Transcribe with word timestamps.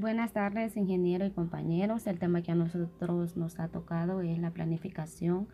Buenas 0.00 0.32
tardes, 0.32 0.78
ingeniero 0.78 1.26
y 1.26 1.30
compañeros. 1.30 2.06
El 2.06 2.18
tema 2.18 2.40
que 2.40 2.50
a 2.50 2.54
nosotros 2.54 3.36
nos 3.36 3.60
ha 3.60 3.68
tocado 3.68 4.22
es 4.22 4.38
la 4.38 4.50
planificación 4.50 5.46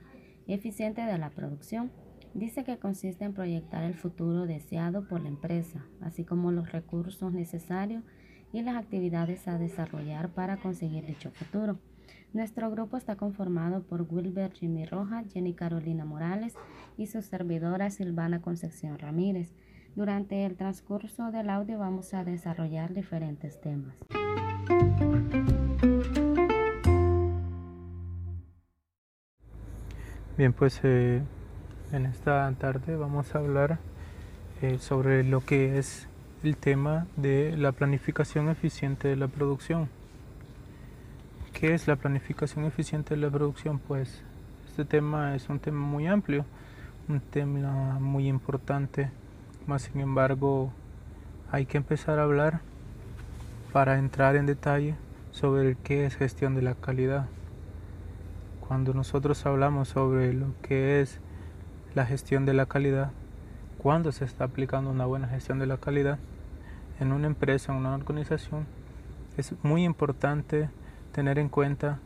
eficiente 0.46 1.00
de 1.00 1.18
la 1.18 1.30
producción. 1.30 1.90
Dice 2.32 2.62
que 2.62 2.78
consiste 2.78 3.24
en 3.24 3.34
proyectar 3.34 3.82
el 3.82 3.94
futuro 3.94 4.46
deseado 4.46 5.08
por 5.08 5.20
la 5.20 5.30
empresa, 5.30 5.84
así 6.00 6.22
como 6.22 6.52
los 6.52 6.70
recursos 6.70 7.32
necesarios 7.32 8.04
y 8.52 8.62
las 8.62 8.76
actividades 8.76 9.48
a 9.48 9.58
desarrollar 9.58 10.28
para 10.28 10.58
conseguir 10.58 11.04
dicho 11.06 11.32
futuro. 11.32 11.80
Nuestro 12.32 12.70
grupo 12.70 12.96
está 12.96 13.16
conformado 13.16 13.82
por 13.82 14.02
Wilber 14.02 14.52
Jimmy 14.52 14.84
Roja, 14.84 15.24
Jenny 15.24 15.54
Carolina 15.54 16.04
Morales 16.04 16.54
y 16.96 17.08
su 17.08 17.20
servidora 17.20 17.90
Silvana 17.90 18.42
Concepción 18.42 18.96
Ramírez. 18.96 19.52
Durante 19.96 20.44
el 20.44 20.56
transcurso 20.56 21.30
del 21.30 21.48
audio 21.48 21.78
vamos 21.78 22.12
a 22.12 22.22
desarrollar 22.22 22.92
diferentes 22.92 23.58
temas. 23.62 23.96
Bien, 30.36 30.52
pues 30.52 30.80
eh, 30.82 31.22
en 31.92 32.04
esta 32.04 32.52
tarde 32.58 32.94
vamos 32.96 33.34
a 33.34 33.38
hablar 33.38 33.78
eh, 34.60 34.76
sobre 34.78 35.24
lo 35.24 35.42
que 35.46 35.78
es 35.78 36.08
el 36.42 36.58
tema 36.58 37.06
de 37.16 37.56
la 37.56 37.72
planificación 37.72 38.50
eficiente 38.50 39.08
de 39.08 39.16
la 39.16 39.28
producción. 39.28 39.88
¿Qué 41.54 41.72
es 41.72 41.88
la 41.88 41.96
planificación 41.96 42.66
eficiente 42.66 43.14
de 43.14 43.20
la 43.22 43.30
producción? 43.30 43.78
Pues 43.78 44.22
este 44.66 44.84
tema 44.84 45.34
es 45.34 45.48
un 45.48 45.58
tema 45.58 45.80
muy 45.80 46.06
amplio, 46.06 46.44
un 47.08 47.20
tema 47.20 47.98
muy 47.98 48.28
importante, 48.28 49.10
más 49.66 49.82
sin 49.82 50.00
embargo 50.00 50.72
hay 51.50 51.66
que 51.66 51.76
empezar 51.76 52.18
a 52.18 52.22
hablar 52.22 52.60
para 53.72 53.98
entrar 53.98 54.36
en 54.36 54.46
detalle 54.46 54.94
sobre 55.30 55.76
qué 55.76 56.06
es 56.06 56.16
gestión 56.16 56.54
de 56.54 56.62
la 56.62 56.74
calidad. 56.74 57.26
Cuando 58.66 58.94
nosotros 58.94 59.44
hablamos 59.46 59.88
sobre 59.88 60.32
lo 60.32 60.54
que 60.62 61.00
es 61.00 61.20
la 61.94 62.06
gestión 62.06 62.46
de 62.46 62.54
la 62.54 62.66
calidad, 62.66 63.10
cuando 63.78 64.12
se 64.12 64.24
está 64.24 64.44
aplicando 64.44 64.90
una 64.90 65.06
buena 65.06 65.28
gestión 65.28 65.58
de 65.58 65.66
la 65.66 65.76
calidad 65.76 66.18
en 66.98 67.12
una 67.12 67.26
empresa, 67.26 67.72
en 67.72 67.78
una 67.78 67.94
organización, 67.94 68.66
es 69.36 69.54
muy 69.62 69.84
importante 69.84 70.70
tener 71.12 71.38
en 71.38 71.48
cuenta 71.48 71.98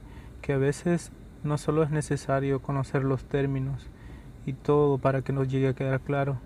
que 0.43 0.53
a 0.53 0.59
veces 0.59 1.13
no 1.45 1.57
solo 1.57 1.83
es 1.83 1.91
necesario 1.91 2.61
conocer 2.61 3.05
los 3.05 3.25
términos 3.25 3.87
y 4.45 4.53
todo 4.53 4.99
para 4.99 5.23
que 5.23 5.33
nos 5.33 5.49
llegue 5.49 5.69
a 5.69 5.75
quedar 5.75 6.01
claro, 6.01 6.39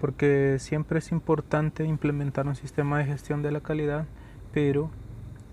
porque 0.00 0.56
siempre 0.58 0.98
es 0.98 1.10
importante 1.12 1.84
implementar 1.84 2.46
un 2.46 2.54
sistema 2.54 2.98
de 2.98 3.06
gestión 3.06 3.42
de 3.42 3.52
la 3.52 3.60
calidad, 3.60 4.06
pero 4.52 4.90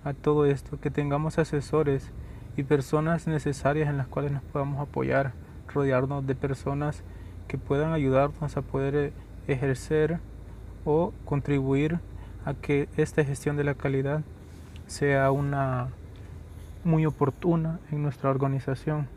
a 0.04 0.14
todo 0.14 0.46
esto 0.46 0.80
que 0.80 0.92
tengamos 0.92 1.40
asesores 1.40 2.12
y 2.58 2.64
personas 2.64 3.28
necesarias 3.28 3.90
en 3.90 3.98
las 3.98 4.08
cuales 4.08 4.32
nos 4.32 4.44
podamos 4.44 4.80
apoyar, 4.80 5.34
rodearnos 5.74 6.26
de 6.26 6.36
personas 6.36 7.04
que 7.48 7.58
puedan 7.58 7.92
ayudarnos 7.92 8.56
a 8.56 8.62
poder 8.62 8.96
eh, 8.96 9.14
ejercer 9.48 10.20
o 10.86 11.14
contribuir 11.26 12.00
a 12.46 12.54
que 12.54 12.88
esta 12.98 13.24
gestión 13.24 13.58
de 13.58 13.64
la 13.64 13.74
calidad 13.74 14.22
sea 14.88 15.32
una 15.32 15.90
muy 16.84 17.06
oportuna 17.06 17.80
en 17.92 18.04
nuestra 18.04 18.30
organización. 18.30 19.08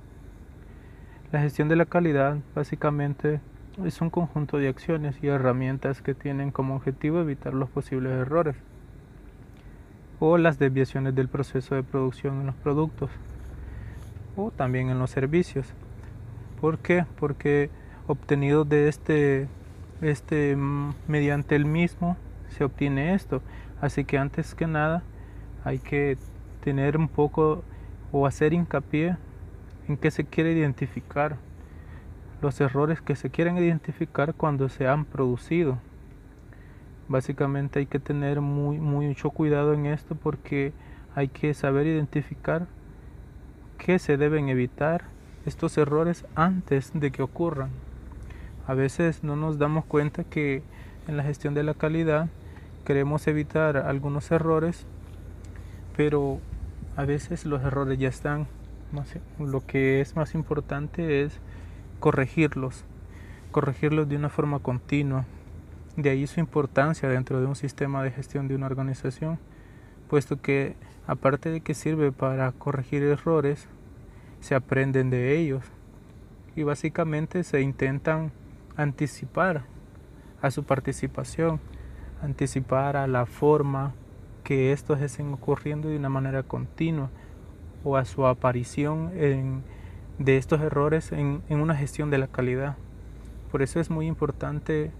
La 1.30 1.40
gestión 1.40 1.68
de 1.68 1.76
la 1.76 1.84
calidad 1.84 2.38
básicamente 2.54 3.40
es 3.84 4.00
un 4.00 4.10
conjunto 4.10 4.58
de 4.58 4.68
acciones 4.68 5.16
y 5.22 5.28
herramientas 5.28 6.02
que 6.02 6.14
tienen 6.14 6.50
como 6.50 6.74
objetivo 6.74 7.20
evitar 7.20 7.54
los 7.54 7.68
posibles 7.68 8.12
errores 8.12 8.56
o 10.20 10.36
las 10.36 10.58
desviaciones 10.58 11.14
del 11.14 11.28
proceso 11.28 11.74
de 11.74 11.84
producción 11.84 12.40
en 12.40 12.46
los 12.46 12.56
productos 12.56 13.10
o 14.36 14.50
también 14.50 14.88
en 14.90 14.98
los 14.98 15.10
servicios. 15.10 15.72
¿Por 16.60 16.78
qué? 16.78 17.04
Porque 17.20 17.70
obtenido 18.08 18.64
de 18.64 18.88
este, 18.88 19.46
este 20.02 20.56
mm, 20.56 20.94
mediante 21.06 21.54
el 21.54 21.64
mismo 21.64 22.16
se 22.48 22.64
obtiene 22.64 23.14
esto. 23.14 23.42
Así 23.80 24.04
que 24.04 24.18
antes 24.18 24.54
que 24.54 24.66
nada 24.66 25.02
hay 25.64 25.78
que 25.78 26.18
tener 26.64 26.96
un 26.96 27.08
poco 27.08 27.62
o 28.10 28.26
hacer 28.26 28.52
hincapié 28.52 29.16
en 29.86 29.96
que 29.96 30.10
se 30.10 30.24
quiere 30.24 30.52
identificar 30.52 31.36
los 32.40 32.60
errores 32.60 33.00
que 33.00 33.16
se 33.16 33.30
quieren 33.30 33.58
identificar 33.58 34.34
cuando 34.34 34.68
se 34.68 34.86
han 34.86 35.04
producido. 35.04 35.78
Básicamente 37.08 37.78
hay 37.78 37.86
que 37.86 37.98
tener 37.98 38.40
muy, 38.40 38.78
mucho 38.78 39.30
cuidado 39.30 39.74
en 39.74 39.86
esto 39.86 40.14
porque 40.14 40.72
hay 41.14 41.28
que 41.28 41.54
saber 41.54 41.86
identificar 41.86 42.66
qué 43.78 43.98
se 43.98 44.16
deben 44.16 44.48
evitar 44.48 45.04
estos 45.46 45.78
errores 45.78 46.26
antes 46.34 46.92
de 46.94 47.10
que 47.10 47.22
ocurran. 47.22 47.70
A 48.66 48.74
veces 48.74 49.24
no 49.24 49.36
nos 49.36 49.58
damos 49.58 49.84
cuenta 49.86 50.24
que 50.24 50.62
en 51.06 51.16
la 51.16 51.22
gestión 51.22 51.54
de 51.54 51.62
la 51.62 51.74
calidad 51.74 52.28
queremos 52.84 53.26
evitar 53.26 53.78
algunos 53.78 54.30
errores 54.30 54.86
pero 55.98 56.38
a 56.94 57.04
veces 57.04 57.44
los 57.44 57.60
errores 57.64 57.98
ya 57.98 58.08
están. 58.08 58.46
Lo 59.40 59.66
que 59.66 60.00
es 60.00 60.14
más 60.14 60.32
importante 60.36 61.24
es 61.24 61.40
corregirlos, 62.00 62.84
corregirlos 63.50 64.08
de 64.08 64.16
una 64.16 64.28
forma 64.28 64.58
continua. 64.58 65.24
De 65.96 66.10
ahí 66.10 66.26
su 66.26 66.40
importancia 66.40 67.08
dentro 67.08 67.40
de 67.40 67.46
un 67.46 67.56
sistema 67.56 68.02
de 68.02 68.10
gestión 68.10 68.48
de 68.48 68.54
una 68.54 68.66
organización, 68.66 69.38
puesto 70.08 70.40
que 70.40 70.76
aparte 71.06 71.50
de 71.50 71.60
que 71.60 71.74
sirve 71.74 72.12
para 72.12 72.52
corregir 72.52 73.02
errores, 73.02 73.68
se 74.40 74.54
aprenden 74.54 75.10
de 75.10 75.36
ellos 75.36 75.64
y 76.54 76.62
básicamente 76.62 77.42
se 77.44 77.60
intentan 77.60 78.32
anticipar 78.76 79.64
a 80.40 80.50
su 80.50 80.64
participación, 80.64 81.60
anticipar 82.22 82.96
a 82.96 83.06
la 83.06 83.26
forma 83.26 83.94
que 84.44 84.72
estos 84.72 85.00
estén 85.00 85.32
ocurriendo 85.32 85.88
de 85.88 85.96
una 85.96 86.08
manera 86.08 86.42
continua 86.42 87.10
o 87.84 87.96
a 87.96 88.04
su 88.04 88.26
aparición 88.26 89.12
de 90.18 90.36
estos 90.36 90.60
errores 90.60 91.12
en, 91.12 91.42
una 91.48 91.76
gestión 91.76 92.10
de 92.10 92.18
la 92.18 92.26
calidad. 92.26 92.76
Por 93.50 93.62
eso 93.62 93.80
es 93.80 93.90
muy 93.90 94.06
importante 94.06 94.90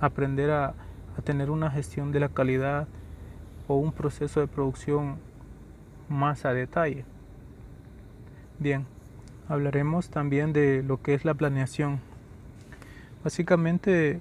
aprender 0.00 0.50
a, 0.50 0.74
a 1.18 1.22
tener 1.22 1.50
una 1.50 1.70
gestión 1.70 2.12
de 2.12 2.20
la 2.20 2.28
calidad 2.28 2.88
o 3.68 3.76
un 3.76 3.92
proceso 3.92 4.40
de 4.40 4.46
producción 4.46 5.16
más 6.08 6.44
a 6.44 6.52
detalle. 6.52 7.04
Bien, 8.58 8.86
hablaremos 9.48 10.08
también 10.08 10.52
de 10.52 10.82
lo 10.82 11.02
que 11.02 11.14
es 11.14 11.24
la 11.24 11.34
planeación. 11.34 12.00
Básicamente 13.22 14.20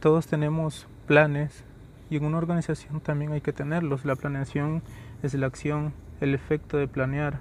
todos 0.00 0.26
tenemos 0.26 0.86
planes 1.06 1.64
y 2.10 2.16
en 2.16 2.24
una 2.24 2.38
organización 2.38 3.00
también 3.00 3.32
hay 3.32 3.40
que 3.40 3.52
tenerlos. 3.52 4.04
La 4.04 4.16
planeación 4.16 4.82
es 5.22 5.34
la 5.34 5.46
acción, 5.46 5.92
el 6.20 6.34
efecto 6.34 6.76
de 6.76 6.88
planear, 6.88 7.40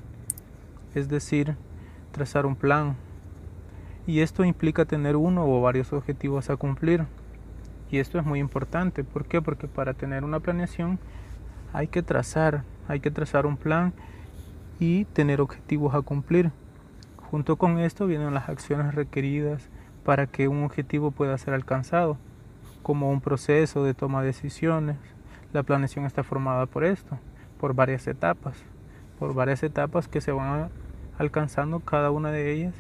es 0.96 1.10
decir, 1.10 1.56
trazar 2.12 2.46
un 2.46 2.56
plan. 2.56 2.96
Y 4.08 4.20
esto 4.20 4.44
implica 4.44 4.86
tener 4.86 5.16
uno 5.16 5.46
o 5.46 5.62
varios 5.62 5.94
objetivos 5.94 6.50
a 6.50 6.56
cumplir. 6.56 7.06
Y 7.90 8.00
esto 8.00 8.20
es 8.20 8.26
muy 8.26 8.40
importante. 8.40 9.04
¿Por 9.04 9.26
qué? 9.26 9.42
Porque 9.42 9.68
para 9.68 9.94
tener 9.94 10.24
una 10.24 10.40
planeación 10.40 11.00
hay 11.74 11.88
que 11.88 12.04
trazar, 12.04 12.64
hay 12.88 13.00
que 13.00 13.12
trazar 13.12 13.46
un 13.46 13.58
plan 13.58 13.94
y 14.80 15.06
tener 15.06 15.42
objetivos 15.42 15.94
a 15.94 16.02
cumplir. 16.02 16.52
Junto 17.30 17.56
con 17.56 17.80
esto 17.80 18.08
vienen 18.08 18.34
las 18.34 18.50
acciones 18.50 18.94
requeridas 18.96 19.70
para 20.04 20.28
que 20.28 20.48
un 20.48 20.64
objetivo 20.64 21.12
pueda 21.12 21.38
ser 21.38 21.54
alcanzado 21.54 22.18
como 22.82 23.12
un 23.12 23.22
proceso 23.22 23.84
de 23.84 23.94
toma 23.94 24.22
de 24.22 24.28
decisiones. 24.28 24.98
La 25.54 25.64
planeación 25.64 26.06
está 26.06 26.24
formada 26.24 26.66
por 26.66 26.84
esto, 26.84 27.18
por 27.60 27.74
varias 27.74 28.08
etapas, 28.08 28.58
por 29.20 29.34
varias 29.34 29.64
etapas 29.64 30.08
que 30.08 30.22
se 30.22 30.32
van 30.32 30.70
alcanzando 31.22 31.80
cada 31.80 32.12
una 32.12 32.32
de 32.32 32.52
ellas 32.52 32.74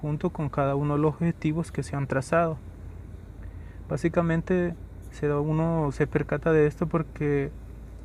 junto 0.00 0.30
con 0.30 0.48
cada 0.48 0.74
uno 0.74 0.94
de 0.94 1.00
los 1.00 1.14
objetivos 1.14 1.70
que 1.70 1.82
se 1.82 1.96
han 1.96 2.06
trazado. 2.06 2.56
Básicamente 3.88 4.74
uno 5.22 5.90
se 5.92 6.06
percata 6.06 6.52
de 6.52 6.66
esto 6.66 6.86
porque 6.86 7.50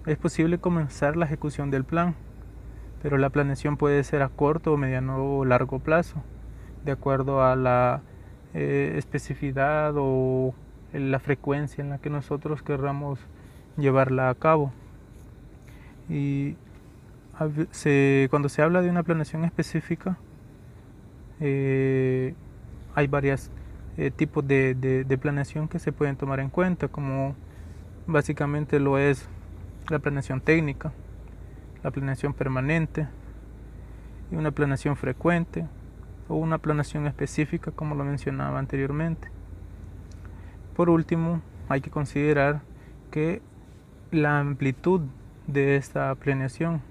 es 0.05 0.17
posible 0.17 0.59
comenzar 0.59 1.17
la 1.17 1.25
ejecución 1.25 1.71
del 1.71 1.83
plan, 1.83 2.15
pero 3.01 3.17
la 3.17 3.29
planeación 3.29 3.77
puede 3.77 4.03
ser 4.03 4.21
a 4.21 4.29
corto, 4.29 4.77
mediano 4.77 5.37
o 5.37 5.45
largo 5.45 5.79
plazo, 5.79 6.21
de 6.85 6.91
acuerdo 6.91 7.43
a 7.43 7.55
la 7.55 8.01
eh, 8.53 8.93
especificidad 8.97 9.93
o 9.97 10.53
la 10.93 11.19
frecuencia 11.19 11.83
en 11.83 11.89
la 11.89 11.97
que 11.97 12.09
nosotros 12.09 12.61
querramos 12.61 13.19
llevarla 13.77 14.29
a 14.29 14.35
cabo. 14.35 14.71
Y 16.09 16.55
cuando 18.29 18.49
se 18.49 18.61
habla 18.61 18.81
de 18.81 18.89
una 18.89 19.03
planeación 19.03 19.45
específica, 19.45 20.17
eh, 21.39 22.33
hay 22.95 23.07
varios 23.07 23.49
eh, 23.97 24.11
tipos 24.11 24.47
de, 24.47 25.17
planeación 25.21 25.67
que 25.67 25.79
se 25.79 25.91
pueden 25.91 26.15
tomar 26.15 26.39
en 26.39 26.49
cuenta, 26.49 26.87
como 26.87 27.35
básicamente 28.07 28.79
lo 28.79 28.97
es 28.97 29.27
la 29.89 29.99
planeación 29.99 30.41
técnica, 30.41 30.91
la 31.83 31.91
planeación 31.91 32.33
permanente 32.33 33.07
y 34.31 34.35
una 34.35 34.51
planeación 34.51 34.95
frecuente 34.95 35.65
o 36.27 36.35
una 36.35 36.57
planeación 36.57 37.07
específica 37.07 37.71
como 37.71 37.95
lo 37.95 38.03
mencionaba 38.03 38.59
anteriormente. 38.59 39.29
Por 40.75 40.89
último, 40.89 41.41
hay 41.67 41.81
que 41.81 41.89
considerar 41.89 42.61
que 43.11 43.41
la 44.11 44.39
amplitud 44.39 45.01
de 45.47 45.75
esta 45.75 46.13
planeación, 46.15 46.81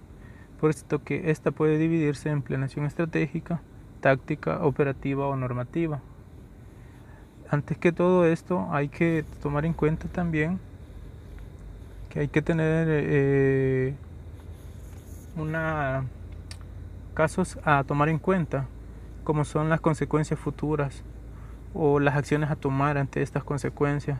puesto 0.60 1.02
que 1.02 1.30
esta 1.30 1.50
puede 1.50 1.78
dividirse 1.78 2.30
en 2.30 2.42
planeación 2.42 2.84
estratégica, 2.84 3.60
táctica, 4.00 4.64
operativa 4.64 5.26
o 5.26 5.36
normativa. 5.36 6.00
Antes 7.50 7.78
que 7.78 7.92
todo 7.92 8.26
esto 8.26 8.68
hay 8.70 8.88
que 8.88 9.24
tomar 9.40 9.64
en 9.64 9.72
cuenta 9.72 10.08
también 10.08 10.58
que 12.10 12.20
hay 12.20 12.28
que 12.28 12.42
tener 12.42 12.88
eh, 12.90 13.94
una 15.36 16.04
casos 17.14 17.58
a 17.64 17.84
tomar 17.84 18.08
en 18.08 18.18
cuenta 18.18 18.66
como 19.24 19.44
son 19.44 19.68
las 19.68 19.80
consecuencias 19.80 20.38
futuras 20.38 21.02
o 21.74 22.00
las 22.00 22.16
acciones 22.16 22.50
a 22.50 22.56
tomar 22.56 22.96
ante 22.96 23.22
estas 23.22 23.44
consecuencias. 23.44 24.18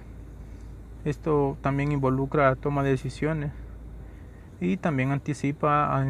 Esto 1.04 1.56
también 1.62 1.92
involucra 1.92 2.54
toma 2.56 2.82
de 2.82 2.90
decisiones 2.90 3.52
y 4.60 4.76
también 4.76 5.10
anticipa, 5.12 6.04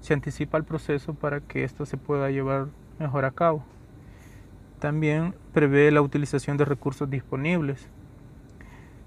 se 0.00 0.14
anticipa 0.14 0.58
el 0.58 0.64
proceso 0.64 1.14
para 1.14 1.40
que 1.40 1.64
esto 1.64 1.86
se 1.86 1.96
pueda 1.96 2.30
llevar 2.30 2.68
mejor 2.98 3.24
a 3.24 3.30
cabo. 3.30 3.64
También 4.78 5.34
prevé 5.52 5.90
la 5.92 6.02
utilización 6.02 6.56
de 6.56 6.64
recursos 6.64 7.08
disponibles 7.08 7.88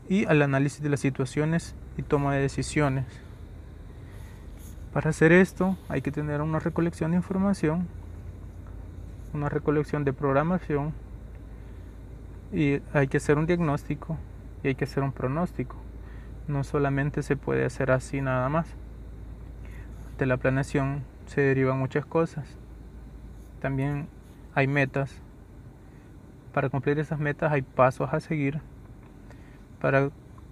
y 0.08 0.26
al 0.26 0.42
análisis 0.42 0.82
de 0.82 0.90
las 0.90 1.02
situaciones 1.02 1.76
y 1.98 2.04
toma 2.04 2.34
de 2.34 2.42
decisiones. 2.42 3.06
Para 4.94 5.10
hacer 5.10 5.34
esto 5.34 5.78
hay 5.90 6.02
que 6.02 6.12
tener 6.12 6.42
una 6.42 6.60
recolección 6.60 7.12
de 7.12 7.18
información, 7.18 7.88
una 9.34 9.50
recolección 9.50 10.06
de 10.06 10.14
programación 10.14 10.94
y 12.54 12.80
hay 12.94 13.08
que 13.10 13.18
hacer 13.18 13.38
un 13.38 13.46
diagnóstico 13.46 14.18
y 14.64 14.70
hay 14.70 14.76
que 14.76 14.86
hacer 14.86 15.04
un 15.04 15.12
pronóstico. 15.12 15.76
No 16.48 16.64
solamente 16.64 17.24
se 17.24 17.36
puede 17.36 17.66
hacer 17.66 17.92
así 17.92 18.22
nada 18.22 18.48
más. 18.48 18.68
De 20.18 20.26
la 20.26 20.38
planeación 20.38 21.04
se 21.26 21.42
derivan 21.42 21.78
muchas 21.78 22.06
cosas. 22.06 22.46
También 23.60 24.08
hay 24.54 24.68
metas. 24.68 25.22
Para 26.54 26.70
cumplir 26.70 27.00
esas 27.00 27.20
metas 27.20 27.52
hay 27.52 27.62
pasos 27.62 28.14
a 28.14 28.20
seguir. 28.22 28.62
Para 29.82 30.10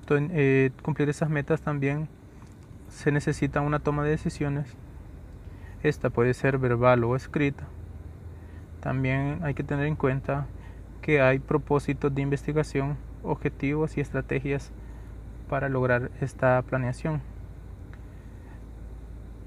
eh, 0.10 0.72
cumplir 0.82 1.08
esas 1.08 1.30
metas 1.30 1.62
también 1.62 2.10
se 2.90 3.12
necesita 3.12 3.62
una 3.62 3.80
toma 3.80 4.04
de 4.04 4.10
decisiones. 4.10 4.76
Esta 5.82 6.10
puede 6.10 6.34
ser 6.34 6.58
verbal 6.58 7.04
o 7.06 7.16
escrita. 7.16 7.64
También 8.82 9.40
hay 9.44 9.54
que 9.54 9.64
tener 9.64 9.88
en 9.88 9.96
cuenta 9.96 10.46
que 11.02 11.22
hay 11.22 11.40
propósitos 11.40 12.14
de 12.14 12.22
investigación, 12.22 12.98
objetivos 13.24 13.98
y 13.98 14.02
estrategias 14.02 14.72
para 15.50 15.70
lograr 15.70 16.12
esta 16.20 16.62
planeación. 16.64 17.22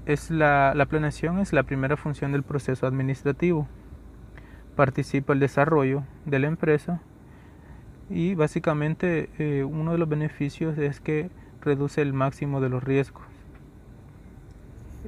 Es 0.07 0.31
la, 0.31 0.71
la 0.73 0.85
planeación 0.85 1.39
es 1.39 1.51
la 1.51 1.63
primera 1.63 1.97
función 1.97 2.31
del 2.31 2.41
proceso 2.41 2.87
administrativo. 2.87 3.67
Participa 4.77 5.33
el 5.33 5.41
desarrollo 5.41 6.05
de 6.25 6.39
la 6.39 6.47
empresa 6.47 7.01
y 8.09 8.33
básicamente 8.33 9.29
eh, 9.37 9.65
uno 9.65 9.91
de 9.91 9.97
los 9.97 10.07
beneficios 10.07 10.77
es 10.77 11.01
que 11.01 11.29
reduce 11.59 12.01
el 12.01 12.13
máximo 12.13 12.61
de 12.61 12.69
los 12.69 12.85
riesgos. 12.85 13.25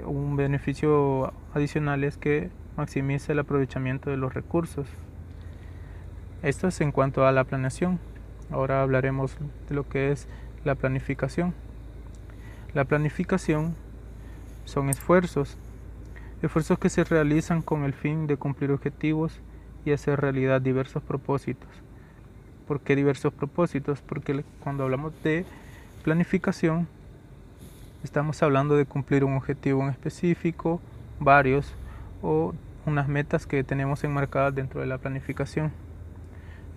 Un 0.05 0.35
beneficio 0.35 1.31
adicional 1.53 2.03
es 2.03 2.17
que 2.17 2.49
maximiza 2.75 3.31
el 3.31 3.39
aprovechamiento 3.39 4.09
de 4.09 4.17
los 4.17 4.33
recursos. 4.33 4.85
Esto 6.43 6.67
es 6.67 6.81
en 6.81 6.91
cuanto 6.91 7.25
a 7.25 7.31
la 7.31 7.45
planeación. 7.45 8.01
Ahora 8.51 8.81
hablaremos 8.81 9.37
de 9.69 9.75
lo 9.75 9.87
que 9.87 10.11
es 10.11 10.27
la 10.65 10.75
planificación. 10.75 11.53
La 12.73 12.83
planificación 12.83 13.75
son 14.69 14.89
esfuerzos, 14.89 15.57
esfuerzos 16.41 16.79
que 16.79 16.89
se 16.89 17.03
realizan 17.03 17.61
con 17.61 17.83
el 17.83 17.93
fin 17.93 18.27
de 18.27 18.37
cumplir 18.37 18.71
objetivos 18.71 19.41
y 19.83 19.91
hacer 19.91 20.21
realidad 20.21 20.61
diversos 20.61 21.03
propósitos. 21.03 21.69
¿Por 22.67 22.79
qué 22.79 22.95
diversos 22.95 23.33
propósitos? 23.33 24.01
Porque 24.01 24.43
cuando 24.59 24.83
hablamos 24.83 25.11
de 25.23 25.45
planificación, 26.03 26.87
estamos 28.03 28.41
hablando 28.43 28.77
de 28.77 28.85
cumplir 28.85 29.23
un 29.23 29.35
objetivo 29.35 29.81
en 29.81 29.89
específico, 29.89 30.79
varios 31.19 31.73
o 32.21 32.53
unas 32.85 33.07
metas 33.07 33.47
que 33.47 33.63
tenemos 33.63 34.03
enmarcadas 34.03 34.53
dentro 34.53 34.81
de 34.81 34.87
la 34.87 34.99
planificación. 34.99 35.71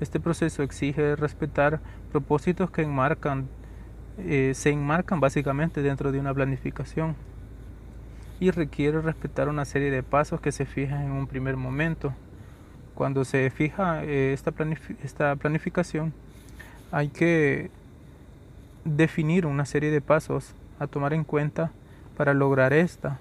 Este 0.00 0.18
proceso 0.18 0.62
exige 0.62 1.14
respetar 1.14 1.80
propósitos 2.10 2.70
que 2.70 2.82
enmarcan, 2.82 3.48
eh, 4.18 4.52
se 4.54 4.70
enmarcan 4.70 5.20
básicamente 5.20 5.82
dentro 5.82 6.10
de 6.10 6.18
una 6.18 6.34
planificación 6.34 7.14
y 8.42 8.50
requiere 8.50 9.00
respetar 9.00 9.48
una 9.48 9.64
serie 9.64 9.92
de 9.92 10.02
pasos 10.02 10.40
que 10.40 10.50
se 10.50 10.66
fijan 10.66 11.04
en 11.04 11.12
un 11.12 11.28
primer 11.28 11.56
momento. 11.56 12.12
Cuando 12.96 13.24
se 13.24 13.48
fija 13.50 14.02
eh, 14.02 14.32
esta, 14.32 14.50
planificación, 15.36 16.12
hay 16.90 17.10
que 17.10 17.70
definir 18.84 19.46
una 19.46 19.64
serie 19.64 19.92
de 19.92 20.00
pasos 20.00 20.56
a 20.80 20.88
tomar 20.88 21.14
en 21.14 21.22
cuenta 21.22 21.70
para 22.16 22.34
lograr 22.34 22.72
esta. 22.72 23.20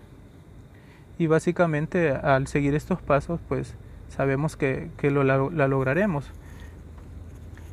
Y 1.20 1.28
básicamente 1.28 2.10
al 2.10 2.48
seguir 2.48 2.74
estos 2.74 3.00
pasos, 3.00 3.40
pues 3.48 3.76
sabemos 4.10 4.58
que, 4.58 4.90
lo, 5.04 5.24
la, 5.24 5.68
lograremos. 5.68 6.32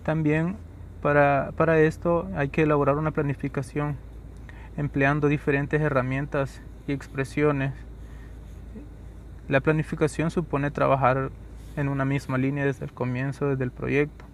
También 0.03 0.57
para, 1.01 1.53
para 1.57 1.81
esto 1.81 2.29
hay 2.37 2.51
que 2.51 2.65
elaborar 2.65 2.99
una 2.99 3.13
planificación 3.13 3.97
empleando 4.77 5.29
diferentes 5.29 5.81
herramientas 5.81 6.61
y 6.89 6.93
expresiones. 6.93 7.73
La 9.49 9.61
planificación 9.61 10.31
supone 10.31 10.71
trabajar 10.71 11.31
en 11.77 11.89
una 11.89 12.05
misma 12.05 12.39
línea 12.39 12.65
desde 12.65 12.85
el 12.85 12.93
comienzo, 12.93 13.49
desde 13.49 13.65
el 13.65 13.71
proyecto, 13.71 14.25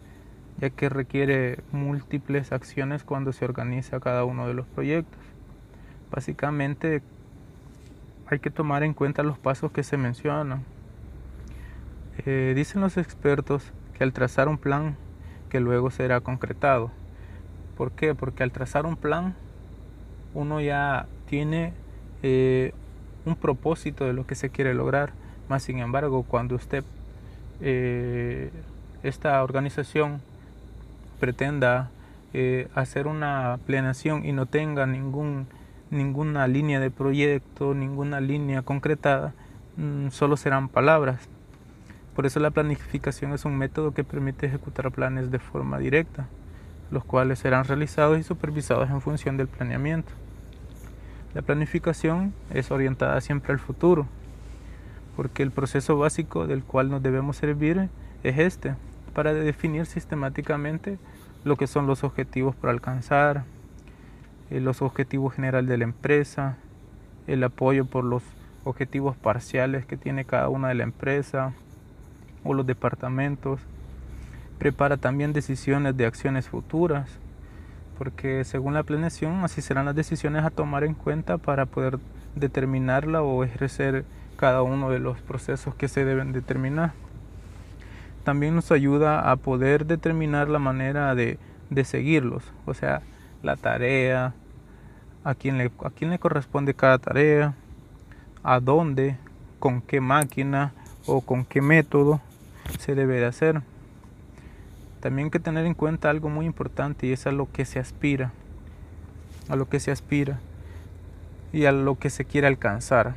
ya 0.59 0.71
que 0.71 0.89
requiere 0.89 1.59
múltiples 1.73 2.53
acciones 2.53 3.05
cuando 3.05 3.33
se 3.33 3.45
organiza 3.45 4.01
cada 4.01 4.25
uno 4.25 4.47
de 4.47 4.55
los 4.55 4.67
proyectos. 4.67 5.21
Básicamente 6.11 7.03
hay 8.27 8.39
que 8.39 8.51
tomar 8.51 8.83
en 8.83 8.95
cuenta 8.95 9.23
los 9.23 9.39
pasos 9.39 9.71
que 9.73 9.83
se 9.83 9.97
mencionan. 9.97 10.65
Eh, 12.25 12.55
dicen 12.57 12.81
los 12.81 12.97
expertos 12.97 13.73
que 13.93 14.05
al 14.05 14.13
trazar 14.13 14.49
un 14.49 14.59
plan 14.59 14.97
que 15.51 15.61
luego 15.61 15.91
será 15.91 16.21
concretado. 16.21 16.91
¿Por 17.77 17.93
qué? 17.93 18.15
Porque 18.15 18.43
al 18.43 18.53
trazar 18.53 18.87
un 18.87 18.97
plan 18.97 19.35
uno 20.33 20.61
ya 20.61 21.07
tiene 21.27 21.73
eh, 22.27 22.73
un 23.27 23.37
propósito 23.37 24.07
de 24.07 24.15
lo 24.15 24.27
que 24.27 24.35
se 24.35 24.49
quiere 24.49 24.73
lograr. 24.73 25.13
Más 25.51 25.63
sin 25.63 25.79
embargo, 25.79 26.23
cuando 26.23 26.55
usted 26.55 26.83
eh, 27.61 28.51
esta 29.03 29.43
organización 29.43 30.23
pretenda 31.21 31.91
eh, 32.33 32.69
hacer 32.75 33.09
una 33.09 33.59
planeación 33.67 34.25
y 34.25 34.33
no 34.33 34.47
tenga 34.47 34.87
ningún, 34.87 35.47
ninguna 35.91 36.49
línea 36.49 36.81
de 36.81 36.91
proyecto, 36.91 37.75
ninguna 37.75 38.23
línea 38.23 38.63
concretada, 38.63 39.35
mm, 39.77 40.09
solo 40.09 40.39
serán 40.39 40.71
palabras. 40.71 41.29
Por 42.17 42.25
eso 42.25 42.41
la 42.41 42.53
planificación 42.53 43.35
es 43.35 43.45
un 43.45 43.59
método 43.59 43.93
que 43.93 44.03
permite 44.03 44.47
ejecutar 44.47 44.91
planes 44.93 45.31
de 45.31 45.41
forma 45.41 45.79
directa, 45.79 46.27
los 46.91 47.05
cuales 47.05 47.41
serán 47.41 47.67
realizados 47.67 48.19
y 48.19 48.23
supervisados 48.23 48.89
en 48.89 49.03
función 49.03 49.37
del 49.37 49.49
planeamiento. 49.49 50.24
La 51.35 51.43
planificación 51.43 52.33
es 52.51 52.71
orientada 52.71 53.21
siempre 53.21 53.53
al 53.53 53.59
futuro, 53.59 54.07
porque 55.17 55.43
el 55.43 55.51
proceso 55.51 55.99
básico 55.99 56.47
del 56.47 56.63
cual 56.63 56.91
nos 56.91 57.03
debemos 57.03 57.37
servir 57.37 57.89
es 58.23 58.39
este, 58.39 58.77
para 59.15 59.35
definir 59.35 59.87
sistemáticamente 59.87 60.99
lo 61.45 61.57
que 61.57 61.67
son 61.67 61.89
los 61.89 62.05
objetivos 62.05 62.55
por 62.55 62.71
alcanzar, 62.71 63.45
eh, 64.51 64.61
los 64.61 64.81
objetivos 64.81 65.35
generales 65.35 65.69
de 65.69 65.79
la 65.79 65.85
empresa, 65.85 66.57
el 67.27 67.43
apoyo 67.43 67.85
por 67.85 68.05
los 68.05 68.23
objetivos 68.65 69.17
parciales 69.17 69.87
que 69.87 69.97
tiene 69.97 70.25
cada 70.25 70.49
una 70.49 70.69
de 70.69 70.75
la 70.75 70.85
empresa 70.85 71.53
o 72.45 72.55
los 72.55 72.65
departamentos. 72.65 73.61
Prepara 74.59 74.99
también 74.99 75.33
decisiones 75.33 75.97
de 75.97 76.07
acciones 76.07 76.49
futuras, 76.49 77.11
porque 77.99 78.45
según 78.45 78.75
la 78.75 78.83
planeación 78.83 79.45
así 79.45 79.63
serán 79.63 79.87
las 79.87 79.95
decisiones 79.95 80.45
a 80.45 80.51
tomar 80.51 80.85
en 80.85 80.95
cuenta 80.95 81.39
para 81.39 81.67
poder 81.67 81.99
determinarla 82.35 83.23
o 83.23 83.45
ejercer 83.45 84.05
cada 84.37 84.63
uno 84.63 84.91
de 84.91 84.99
los 84.99 85.21
procesos 85.21 85.75
que 85.75 85.89
se 85.89 86.05
deben 86.05 86.33
determinar. 86.33 86.93
También 88.25 88.55
nos 88.55 88.73
ayuda 88.73 89.31
a 89.31 89.37
poder 89.37 89.87
determinar 89.87 90.49
la 90.49 90.59
manera 90.59 91.15
de, 91.15 91.39
seguirlos, 91.85 92.43
o 92.67 92.75
sea, 92.75 93.03
la 93.43 93.57
tarea, 93.57 94.33
a 95.25 95.35
quién 95.35 95.59
le, 95.59 95.71
a 95.85 95.91
quién 95.91 96.11
le 96.11 96.19
corresponde 96.19 96.75
cada 96.75 96.99
tarea, 96.99 97.55
a 98.43 98.61
dónde, 98.61 99.17
con 99.59 99.81
qué 99.81 100.01
máquina 100.01 100.73
o 101.07 101.21
con 101.21 101.45
qué 101.45 101.61
método 101.61 102.21
se 102.79 102.95
debe 102.95 103.21
de 103.21 103.27
hacer. 103.27 103.63
También 105.05 105.27
hay 105.27 105.33
que 105.33 105.39
tener 105.39 105.67
en 105.67 105.75
cuenta 105.75 106.09
algo 106.09 106.31
muy 106.31 106.47
importante 106.47 107.07
y 107.07 107.13
es 107.13 107.27
a 107.27 107.31
lo 107.31 107.53
que 107.53 107.67
se 107.67 107.79
aspira, 107.79 108.33
a 109.51 109.55
lo 109.55 109.69
que 109.69 109.79
se 109.79 109.91
aspira 109.91 110.41
y 111.53 111.67
a 111.67 111.73
lo 111.73 111.99
que 111.99 112.09
se 112.09 112.25
quiere 112.25 112.47
alcanzar. 112.47 113.15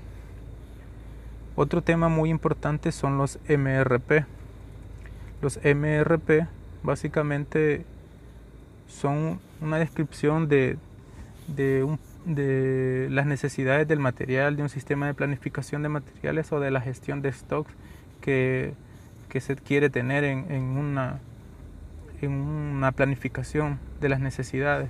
Otro 1.56 1.82
tema 1.82 2.10
muy 2.10 2.30
importante 2.30 2.92
son 2.92 3.18
los 3.18 3.40
MRP. 3.48 4.26
Los 5.42 5.62
MRP 5.64 6.48
básicamente 6.84 7.86
son 8.90 9.40
una 9.62 9.78
descripción 9.78 10.50
de, 10.50 10.78
de, 11.56 13.08
las 13.10 13.26
necesidades 13.28 13.88
del 13.88 14.02
material, 14.02 14.58
de 14.58 14.64
un 14.64 14.70
sistema 14.70 15.08
de 15.08 15.14
planificación 15.14 15.84
de 15.84 15.88
materiales 15.88 16.52
o 16.52 16.60
de 16.60 16.70
la 16.70 16.82
gestión 16.82 17.22
de 17.22 17.32
stocks 17.32 17.72
que, 18.20 18.74
se 19.40 19.56
quiere 19.56 19.90
tener 19.90 20.26
en, 20.26 20.52
en, 20.52 20.64
una, 20.64 21.22
en 22.22 22.32
una 22.32 22.92
planificación 22.92 23.80
de 24.00 24.10
las 24.10 24.20
necesidades. 24.20 24.90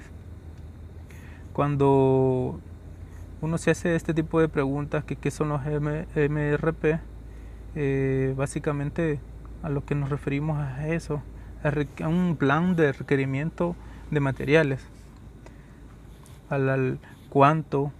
Cuando 1.53 2.59
uno 3.41 3.57
se 3.57 3.71
hace 3.71 3.95
este 3.95 4.13
tipo 4.13 4.39
de 4.39 4.49
preguntas, 4.49 5.03
que 5.03 5.15
qué 5.15 5.31
son 5.31 5.49
los 5.49 5.61
MRP, 5.63 6.99
eh, 7.75 8.33
básicamente 8.35 9.19
a 9.63 9.69
lo 9.69 9.85
que 9.85 9.95
nos 9.95 10.09
referimos 10.09 10.57
a 10.57 10.87
eso, 10.87 11.21
a 11.63 12.07
un 12.07 12.35
plan 12.37 12.75
de 12.75 12.91
requerimiento 12.93 13.75
de 14.11 14.19
materiales, 14.19 14.81
al, 16.49 16.99
cuánto 17.29 17.91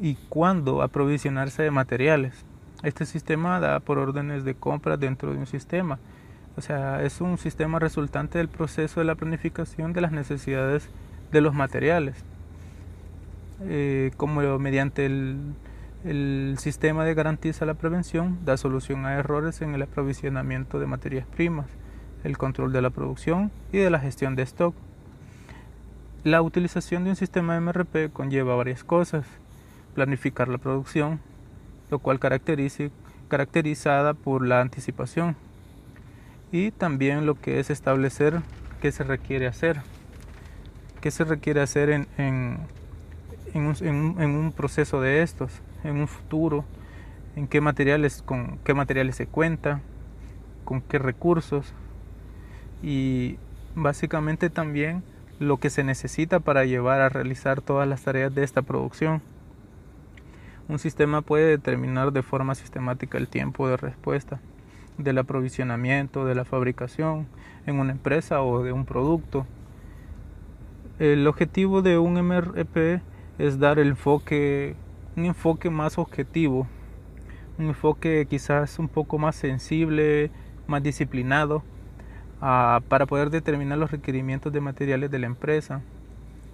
y 0.00 0.16
cuándo 0.28 0.82
aprovisionarse 0.82 1.62
de 1.62 1.70
materiales. 1.70 2.44
Este 2.82 3.06
sistema 3.06 3.60
da 3.60 3.80
por 3.80 3.98
órdenes 3.98 4.44
de 4.44 4.54
compra 4.54 4.96
dentro 4.96 5.32
de 5.32 5.38
un 5.38 5.46
sistema. 5.46 5.98
O 6.56 6.60
sea, 6.60 7.02
es 7.02 7.20
un 7.20 7.38
sistema 7.38 7.78
resultante 7.78 8.38
del 8.38 8.48
proceso 8.48 9.00
de 9.00 9.06
la 9.06 9.14
planificación 9.14 9.92
de 9.92 10.02
las 10.02 10.12
necesidades 10.12 10.88
de 11.30 11.40
los 11.40 11.54
materiales. 11.54 12.16
Eh, 13.62 14.10
como 14.16 14.40
mediante 14.58 15.06
el, 15.06 15.54
el 16.04 16.56
sistema 16.58 17.04
de 17.04 17.14
garantiza 17.14 17.64
la 17.64 17.74
prevención, 17.74 18.38
da 18.44 18.56
solución 18.56 19.06
a 19.06 19.14
errores 19.14 19.62
en 19.62 19.74
el 19.74 19.82
aprovisionamiento 19.82 20.78
de 20.78 20.86
materias 20.86 21.26
primas, 21.26 21.66
el 22.24 22.36
control 22.36 22.72
de 22.72 22.82
la 22.82 22.90
producción 22.90 23.50
y 23.72 23.78
de 23.78 23.90
la 23.90 24.00
gestión 24.00 24.36
de 24.36 24.42
stock. 24.42 24.74
La 26.24 26.42
utilización 26.42 27.04
de 27.04 27.10
un 27.10 27.16
sistema 27.16 27.58
MRP 27.60 28.12
conlleva 28.12 28.54
varias 28.54 28.84
cosas. 28.84 29.26
Planificar 29.94 30.48
la 30.48 30.58
producción, 30.58 31.20
lo 31.90 31.98
cual 31.98 32.18
caracteriza, 32.18 32.84
caracterizada 33.28 34.14
por 34.14 34.46
la 34.46 34.60
anticipación. 34.60 35.36
Y 36.52 36.70
también 36.70 37.26
lo 37.26 37.34
que 37.34 37.58
es 37.58 37.70
establecer 37.70 38.40
qué 38.80 38.92
se 38.92 39.02
requiere 39.02 39.46
hacer. 39.46 39.80
¿Qué 41.00 41.10
se 41.10 41.24
requiere 41.24 41.60
hacer 41.60 41.90
en, 41.90 42.06
en 42.18 42.58
en 43.54 44.30
un, 44.34 44.52
proceso 44.52 45.00
de 45.00 45.22
estos, 45.22 45.52
en 45.84 45.96
un 45.96 46.08
futuro, 46.08 46.64
en 47.36 47.46
qué 47.46 47.60
materiales, 47.60 48.22
con 48.22 48.58
qué 48.64 48.74
materiales 48.74 49.16
se 49.16 49.26
cuenta, 49.26 49.80
con 50.64 50.80
qué 50.80 50.98
recursos 50.98 51.72
y 52.82 53.36
básicamente 53.74 54.48
también 54.48 55.02
lo 55.38 55.58
que 55.58 55.70
se 55.70 55.84
necesita 55.84 56.40
para 56.40 56.64
llevar 56.64 57.00
a 57.00 57.08
realizar 57.08 57.60
todas 57.60 57.88
las 57.88 58.02
tareas 58.02 58.34
de 58.34 58.42
esta 58.42 58.62
producción. 58.62 59.20
Un 60.68 60.78
sistema 60.78 61.20
puede 61.20 61.46
determinar 61.46 62.12
de 62.12 62.22
forma 62.22 62.54
sistemática 62.54 63.18
el 63.18 63.28
tiempo 63.28 63.68
de 63.68 63.76
respuesta 63.76 64.40
del 64.98 65.18
aprovisionamiento, 65.18 66.24
de 66.24 66.34
la 66.34 66.44
fabricación 66.44 67.26
en 67.66 67.78
una 67.78 67.92
empresa 67.92 68.42
o 68.42 68.62
de 68.62 68.72
un 68.72 68.84
producto. 68.84 69.46
El 70.98 71.26
objetivo 71.26 71.82
de 71.82 71.98
un 71.98 72.14
MRP 72.14 73.02
es 73.38 73.58
dar 73.58 73.78
el 73.78 73.88
enfoque, 73.88 74.76
un 75.16 75.24
enfoque 75.26 75.70
más 75.70 75.98
objetivo, 75.98 76.66
un 77.58 77.66
enfoque 77.66 78.26
quizás 78.28 78.78
un 78.78 78.88
poco 78.88 79.18
más 79.18 79.36
sensible, 79.36 80.30
más 80.66 80.82
disciplinado, 80.82 81.62
ah, 82.40 82.80
para 82.88 83.06
poder 83.06 83.30
determinar 83.30 83.78
los 83.78 83.90
requerimientos 83.90 84.52
de 84.52 84.60
materiales 84.60 85.10
de 85.10 85.18
la 85.18 85.26
empresa. 85.26 85.82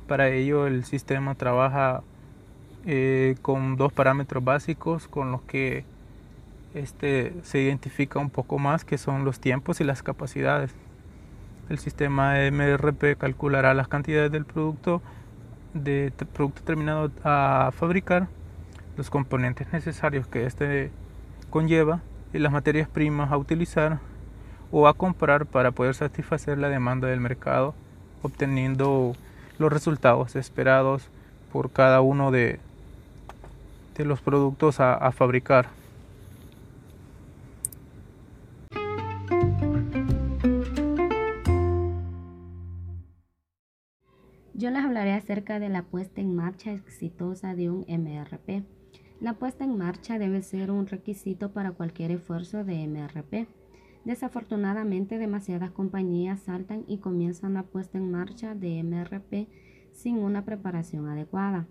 Para 0.07 0.29
ello 0.31 0.67
el 0.67 0.85
sistema 0.85 1.35
trabaja 1.35 2.03
eh, 2.87 3.37
con 3.43 3.77
dos 3.77 3.93
parámetros 3.93 4.43
básicos 4.43 5.09
con 5.09 5.33
los 5.33 5.43
que 5.43 5.85
este 6.75 7.35
se 7.43 7.61
identifica 7.61 8.19
un 8.19 8.31
poco 8.31 8.59
más, 8.59 8.85
que 8.85 8.99
son 8.99 9.25
los 9.25 9.41
tiempos 9.41 9.81
y 9.81 9.85
las 9.85 10.03
capacidades. 10.03 10.75
El 11.69 11.79
sistema 11.79 12.35
MRP 12.51 13.17
calculará 13.19 13.75
las 13.75 13.89
cantidades 13.89 14.33
del 14.33 14.45
producto 14.45 15.03
de 15.75 16.13
producto 16.33 16.63
terminado 16.63 17.11
a 17.25 17.71
fabricar, 17.75 18.29
los 18.97 19.11
componentes 19.11 19.73
necesarios 19.73 20.27
que 20.27 20.47
este 20.47 20.91
conlleva 21.51 22.01
y 22.33 22.39
las 22.39 22.53
materias 22.53 22.89
primas 22.89 23.31
a 23.31 23.37
utilizar 23.37 24.01
o 24.71 24.89
a 24.89 24.95
comprar 24.95 25.47
para 25.47 25.71
poder 25.71 25.95
satisfacer 25.95 26.59
la 26.59 26.69
demanda 26.69 27.09
del 27.09 27.21
mercado, 27.21 27.75
obteniendo 28.23 29.15
los 29.59 29.73
resultados 29.73 30.37
esperados 30.37 31.09
por 31.53 31.71
cada 31.71 32.01
uno 32.01 32.31
de, 32.31 32.61
de 33.97 34.05
los 34.05 34.21
productos 34.21 34.81
a 34.81 35.11
fabricar. 35.13 35.78
Yo 44.59 44.73
les 44.73 44.83
hablaré 44.83 45.13
acerca 45.13 45.61
de 45.61 45.69
la 45.69 45.85
puesta 45.85 46.21
en 46.21 46.35
marcha 46.35 46.73
exitosa 46.73 47.55
de 47.55 47.71
un 47.71 47.87
MRP. 47.87 48.65
La 49.21 49.35
puesta 49.35 49.63
en 49.63 49.79
marcha 49.79 50.19
debe 50.19 50.43
ser 50.43 50.73
un 50.73 50.89
requisito 50.89 51.53
para 51.53 51.71
cualquier 51.71 52.11
esfuerzo 52.11 52.65
de 52.65 52.85
MRP. 52.89 53.47
Desafortunadamente, 54.05 55.17
demasiadas 55.17 55.71
compañías 55.71 56.41
saltan 56.41 56.85
y 56.89 56.99
comienzan 56.99 57.55
la 57.55 57.63
puesta 57.63 57.99
en 57.99 58.11
marcha 58.11 58.57
de 58.57 58.83
MRP 58.83 59.47
sin 59.93 60.19
una 60.19 60.45
preparación 60.45 61.07
adecuada. 61.07 61.69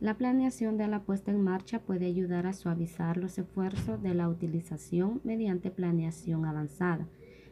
La 0.00 0.16
planeación 0.16 0.78
de 0.78 0.88
la 0.88 1.02
puesta 1.02 1.32
en 1.32 1.42
marcha 1.42 1.80
puede 1.80 2.06
ayudar 2.06 2.46
a 2.46 2.54
suavizar 2.54 3.18
los 3.18 3.36
esfuerzos 3.36 4.02
de 4.02 4.14
la 4.14 4.30
utilización 4.30 5.20
mediante 5.22 5.70
planeación 5.70 6.46
avanzada 6.46 7.06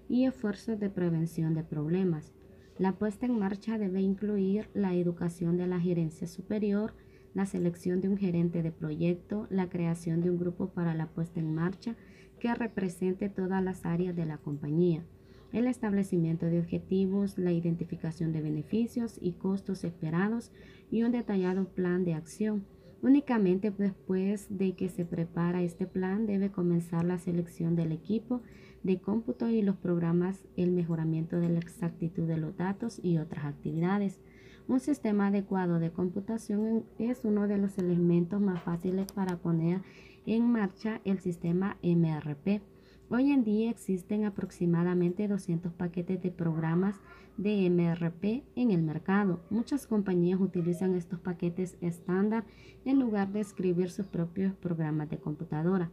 y 0.08 0.24
esfuerzos 0.24 0.80
de 0.80 0.88
prevención 0.88 1.52
de 1.52 1.64
problemas. 1.64 2.32
La 2.80 2.92
puesta 2.92 3.26
en 3.26 3.38
marcha 3.38 3.76
debe 3.76 4.00
incluir 4.00 4.70
la 4.72 4.94
educación 4.94 5.58
de 5.58 5.66
la 5.66 5.78
gerencia 5.78 6.26
superior, 6.26 6.94
la 7.34 7.44
selección 7.44 8.00
de 8.00 8.08
un 8.08 8.16
gerente 8.16 8.62
de 8.62 8.72
proyecto, 8.72 9.46
la 9.50 9.68
creación 9.68 10.22
de 10.22 10.30
un 10.30 10.38
grupo 10.38 10.70
para 10.70 10.94
la 10.94 11.06
puesta 11.08 11.40
en 11.40 11.54
marcha 11.54 11.94
que 12.38 12.54
represente 12.54 13.28
todas 13.28 13.62
las 13.62 13.84
áreas 13.84 14.16
de 14.16 14.24
la 14.24 14.38
compañía, 14.38 15.04
el 15.52 15.66
establecimiento 15.66 16.46
de 16.46 16.58
objetivos, 16.58 17.36
la 17.36 17.52
identificación 17.52 18.32
de 18.32 18.40
beneficios 18.40 19.18
y 19.20 19.32
costos 19.32 19.84
esperados 19.84 20.50
y 20.90 21.02
un 21.02 21.12
detallado 21.12 21.66
plan 21.66 22.02
de 22.06 22.14
acción. 22.14 22.64
Únicamente 23.02 23.70
después 23.70 24.46
de 24.48 24.72
que 24.72 24.88
se 24.88 25.04
prepara 25.04 25.62
este 25.62 25.86
plan 25.86 26.24
debe 26.24 26.50
comenzar 26.50 27.04
la 27.04 27.18
selección 27.18 27.76
del 27.76 27.92
equipo 27.92 28.40
de 28.82 28.98
cómputo 29.00 29.48
y 29.48 29.62
los 29.62 29.76
programas, 29.76 30.44
el 30.56 30.70
mejoramiento 30.70 31.38
de 31.38 31.48
la 31.48 31.58
exactitud 31.58 32.26
de 32.26 32.38
los 32.38 32.56
datos 32.56 33.00
y 33.02 33.18
otras 33.18 33.44
actividades. 33.44 34.20
Un 34.68 34.80
sistema 34.80 35.28
adecuado 35.28 35.78
de 35.78 35.90
computación 35.90 36.84
es 36.98 37.24
uno 37.24 37.48
de 37.48 37.58
los 37.58 37.76
elementos 37.78 38.40
más 38.40 38.62
fáciles 38.62 39.12
para 39.12 39.36
poner 39.36 39.82
en 40.26 40.50
marcha 40.50 41.00
el 41.04 41.18
sistema 41.18 41.76
MRP. 41.82 42.62
Hoy 43.10 43.32
en 43.32 43.42
día 43.42 43.70
existen 43.70 44.24
aproximadamente 44.24 45.26
200 45.26 45.72
paquetes 45.72 46.22
de 46.22 46.30
programas 46.30 46.94
de 47.36 47.68
MRP 47.68 48.44
en 48.54 48.70
el 48.70 48.82
mercado. 48.82 49.40
Muchas 49.50 49.88
compañías 49.88 50.40
utilizan 50.40 50.94
estos 50.94 51.18
paquetes 51.18 51.76
estándar 51.80 52.44
en 52.84 53.00
lugar 53.00 53.32
de 53.32 53.40
escribir 53.40 53.90
sus 53.90 54.06
propios 54.06 54.54
programas 54.54 55.10
de 55.10 55.18
computadora. 55.18 55.90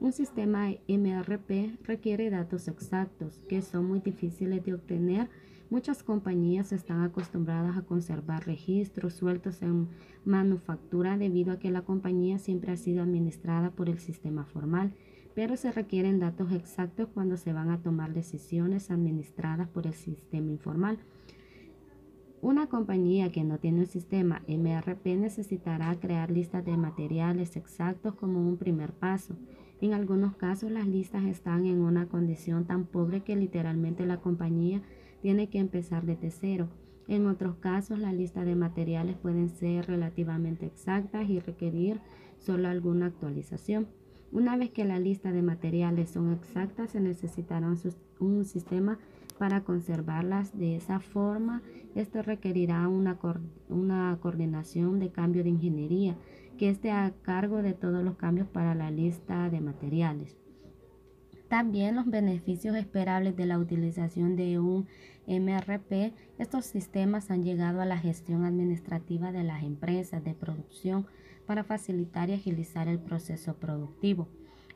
Un 0.00 0.12
sistema 0.12 0.70
MRP 0.88 1.76
requiere 1.84 2.30
datos 2.30 2.68
exactos 2.68 3.42
que 3.50 3.60
son 3.60 3.86
muy 3.86 4.00
difíciles 4.00 4.64
de 4.64 4.72
obtener. 4.72 5.28
Muchas 5.68 6.02
compañías 6.02 6.72
están 6.72 7.02
acostumbradas 7.02 7.76
a 7.76 7.82
conservar 7.82 8.46
registros 8.46 9.12
sueltos 9.12 9.60
en 9.60 9.88
manufactura 10.24 11.18
debido 11.18 11.52
a 11.52 11.58
que 11.58 11.70
la 11.70 11.82
compañía 11.82 12.38
siempre 12.38 12.72
ha 12.72 12.78
sido 12.78 13.02
administrada 13.02 13.72
por 13.72 13.90
el 13.90 13.98
sistema 13.98 14.46
formal, 14.46 14.94
pero 15.34 15.58
se 15.58 15.70
requieren 15.70 16.18
datos 16.18 16.50
exactos 16.52 17.08
cuando 17.12 17.36
se 17.36 17.52
van 17.52 17.68
a 17.68 17.82
tomar 17.82 18.14
decisiones 18.14 18.90
administradas 18.90 19.68
por 19.68 19.86
el 19.86 19.92
sistema 19.92 20.50
informal. 20.50 20.98
Una 22.40 22.68
compañía 22.68 23.30
que 23.30 23.44
no 23.44 23.58
tiene 23.58 23.80
un 23.80 23.86
sistema 23.86 24.40
MRP 24.48 25.04
necesitará 25.18 25.94
crear 26.00 26.30
listas 26.30 26.64
de 26.64 26.74
materiales 26.78 27.54
exactos 27.54 28.14
como 28.14 28.40
un 28.40 28.56
primer 28.56 28.94
paso. 28.94 29.36
En 29.80 29.94
algunos 29.94 30.36
casos 30.36 30.70
las 30.70 30.86
listas 30.86 31.24
están 31.24 31.64
en 31.64 31.80
una 31.80 32.06
condición 32.06 32.66
tan 32.66 32.84
pobre 32.84 33.22
que 33.22 33.34
literalmente 33.34 34.04
la 34.04 34.20
compañía 34.20 34.82
tiene 35.22 35.48
que 35.48 35.58
empezar 35.58 36.04
desde 36.04 36.30
cero. 36.30 36.68
En 37.08 37.26
otros 37.26 37.56
casos, 37.56 37.98
la 37.98 38.12
lista 38.12 38.44
de 38.44 38.54
materiales 38.54 39.16
pueden 39.16 39.48
ser 39.48 39.86
relativamente 39.86 40.66
exactas 40.66 41.28
y 41.28 41.40
requerir 41.40 41.98
solo 42.38 42.68
alguna 42.68 43.06
actualización. 43.06 43.88
Una 44.32 44.56
vez 44.56 44.70
que 44.70 44.84
la 44.84 45.00
lista 45.00 45.32
de 45.32 45.42
materiales 45.42 46.10
son 46.10 46.32
exactas, 46.32 46.90
se 46.90 47.00
necesitará 47.00 47.74
un 48.20 48.44
sistema 48.44 48.98
para 49.38 49.64
conservarlas 49.64 50.56
de 50.56 50.76
esa 50.76 51.00
forma. 51.00 51.62
Esto 51.94 52.22
requerirá 52.22 52.86
una 52.86 53.18
coordinación 54.20 55.00
de 55.00 55.10
cambio 55.10 55.42
de 55.42 55.48
ingeniería 55.50 56.16
que 56.60 56.68
esté 56.68 56.90
a 56.90 57.14
cargo 57.22 57.62
de 57.62 57.72
todos 57.72 58.04
los 58.04 58.16
cambios 58.16 58.46
para 58.46 58.74
la 58.74 58.90
lista 58.90 59.48
de 59.48 59.62
materiales. 59.62 60.36
También 61.48 61.96
los 61.96 62.04
beneficios 62.04 62.76
esperables 62.76 63.34
de 63.34 63.46
la 63.46 63.58
utilización 63.58 64.36
de 64.36 64.58
un 64.58 64.86
MRP, 65.26 66.12
estos 66.38 66.66
sistemas 66.66 67.30
han 67.30 67.44
llegado 67.44 67.80
a 67.80 67.86
la 67.86 67.96
gestión 67.96 68.44
administrativa 68.44 69.32
de 69.32 69.42
las 69.42 69.62
empresas 69.62 70.22
de 70.22 70.34
producción 70.34 71.06
para 71.46 71.64
facilitar 71.64 72.28
y 72.28 72.34
agilizar 72.34 72.88
el 72.88 72.98
proceso 72.98 73.54
productivo. 73.54 74.28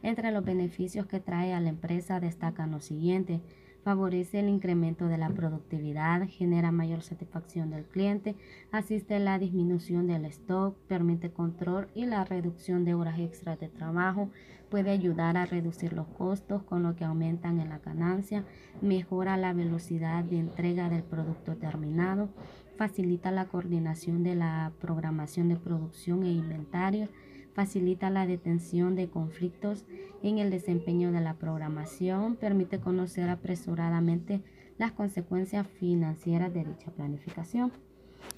Entre 0.03 0.33
los 0.33 0.43
beneficios 0.43 1.05
que 1.05 1.21
trae 1.21 1.53
a 1.53 1.61
la 1.61 1.69
empresa 1.69 2.19
destacan 2.19 2.71
los 2.71 2.87
siguientes 2.87 3.43
favorece 3.85 4.41
el 4.41 4.49
incremento 4.49 5.07
de 5.09 5.19
la 5.19 5.29
productividad, 5.29 6.27
genera 6.27 6.73
mayor 6.73 7.03
satisfacción 7.03 7.71
del 7.71 7.85
cliente, 7.85 8.35
asiste 8.73 9.17
a 9.17 9.19
la 9.19 9.39
disminución 9.39 10.07
del 10.07 10.25
stock, 10.25 10.77
permite 10.89 11.31
control 11.31 11.89
y 11.95 12.07
la 12.07 12.25
reducción 12.25 12.85
de 12.85 12.95
horas 12.95 13.19
extras 13.19 13.61
de 13.61 13.69
trabajo, 13.69 14.31
puede 14.71 14.91
ayudar 14.91 15.37
a 15.37 15.45
reducir 15.45 15.93
los 15.93 16.09
costos 16.09 16.63
con 16.63 16.83
lo 16.83 16.97
que 16.97 17.05
aumentan 17.05 17.61
en 17.61 17.69
la 17.69 17.79
ganancia, 17.79 18.45
mejora 18.81 19.37
la 19.37 19.53
velocidad 19.53 20.25
de 20.25 20.39
entrega 20.39 20.89
del 20.89 21.03
producto 21.03 21.55
terminado, 21.57 22.31
facilita 22.77 23.31
la 23.31 23.45
coordinación 23.45 24.25
de 24.25 24.35
la 24.35 24.73
programación 24.81 25.49
de 25.49 25.57
producción 25.57 26.25
e 26.25 26.33
inventario, 26.33 27.09
facilita 27.55 28.11
la 28.11 28.27
detención 28.27 28.97
de 28.97 29.09
conflictos 29.09 29.87
en 30.23 30.39
el 30.39 30.51
desempeño 30.51 31.13
de 31.13 31.21
la 31.21 31.35
programación, 31.35 32.37
permite 32.37 32.81
conocer 32.81 33.31
apresuradamente 33.31 34.43
las 34.77 34.93
consecuencias 34.93 35.67
financieras 35.67 36.53
de 36.53 36.65
dicha 36.65 36.91
planificación. 36.91 37.73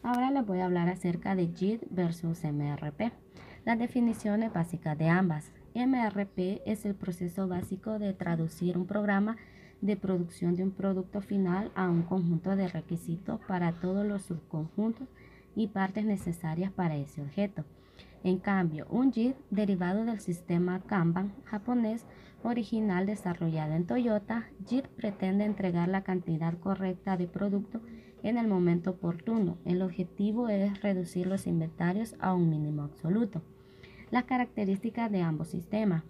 Ahora 0.02 0.30
les 0.30 0.46
voy 0.46 0.60
a 0.60 0.66
hablar 0.66 0.88
acerca 0.88 1.34
de 1.34 1.48
JIT 1.48 1.84
versus 1.90 2.44
MRP. 2.44 3.12
Las 3.64 3.78
definiciones 3.78 4.52
básicas 4.52 4.96
de 4.98 5.08
ambas. 5.08 5.50
MRP 5.74 6.62
es 6.66 6.84
el 6.84 6.94
proceso 6.94 7.48
básico 7.48 7.98
de 7.98 8.12
traducir 8.12 8.78
un 8.78 8.86
programa 8.86 9.36
de 9.80 9.96
producción 9.96 10.56
de 10.56 10.62
un 10.62 10.70
producto 10.70 11.20
final 11.20 11.70
a 11.74 11.88
un 11.88 12.02
conjunto 12.02 12.56
de 12.56 12.68
requisitos 12.68 13.40
para 13.46 13.72
todos 13.72 14.06
los 14.06 14.22
subconjuntos 14.22 15.08
y 15.54 15.68
partes 15.68 16.04
necesarias 16.04 16.72
para 16.72 16.96
ese 16.96 17.22
objeto. 17.22 17.64
En 18.26 18.38
cambio, 18.38 18.88
un 18.90 19.12
JIT 19.12 19.36
derivado 19.50 20.04
del 20.04 20.18
sistema 20.18 20.80
Kanban 20.80 21.32
japonés 21.44 22.04
original 22.42 23.06
desarrollado 23.06 23.74
en 23.74 23.86
Toyota, 23.86 24.48
JIT 24.66 24.88
pretende 24.88 25.44
entregar 25.44 25.88
la 25.88 26.02
cantidad 26.02 26.58
correcta 26.58 27.16
de 27.16 27.28
producto 27.28 27.82
en 28.24 28.36
el 28.36 28.48
momento 28.48 28.90
oportuno. 28.90 29.58
El 29.64 29.80
objetivo 29.80 30.48
es 30.48 30.82
reducir 30.82 31.28
los 31.28 31.46
inventarios 31.46 32.16
a 32.18 32.34
un 32.34 32.50
mínimo 32.50 32.82
absoluto. 32.82 33.42
Las 34.10 34.24
características 34.24 35.08
de 35.12 35.22
ambos 35.22 35.46
sistemas. 35.46 36.02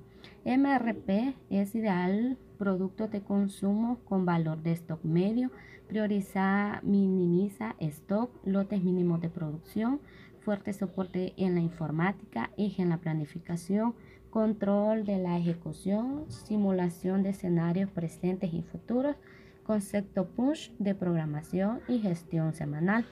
MRP 0.47 1.35
es 1.51 1.75
ideal 1.75 2.39
producto 2.57 3.09
de 3.09 3.21
consumo 3.21 3.99
con 4.07 4.25
valor 4.25 4.63
de 4.63 4.73
stock 4.73 5.05
medio, 5.05 5.51
prioriza, 5.87 6.81
minimiza 6.83 7.77
stock, 7.79 8.31
lotes 8.45 8.83
mínimos 8.83 9.21
de 9.21 9.29
producción, 9.29 10.01
fuerte 10.47 10.73
soporte 10.73 11.35
en 11.37 11.57
la 11.57 11.61
informática, 11.61 12.53
eje 12.57 12.81
en 12.81 12.91
la 12.91 12.99
planificación, 12.99 13.97
control 14.31 15.05
de 15.05 15.19
la 15.19 15.37
ejecución, 15.37 16.25
simulación 16.29 17.25
de 17.25 17.31
escenarios 17.31 17.91
presentes 17.91 18.55
y 18.55 18.63
futuros, 18.63 19.17
concepto 19.65 20.29
push 20.29 20.71
de 20.79 20.95
programación 20.95 21.81
y 21.89 21.99
gestión 21.99 22.55
semanal. 22.55 23.05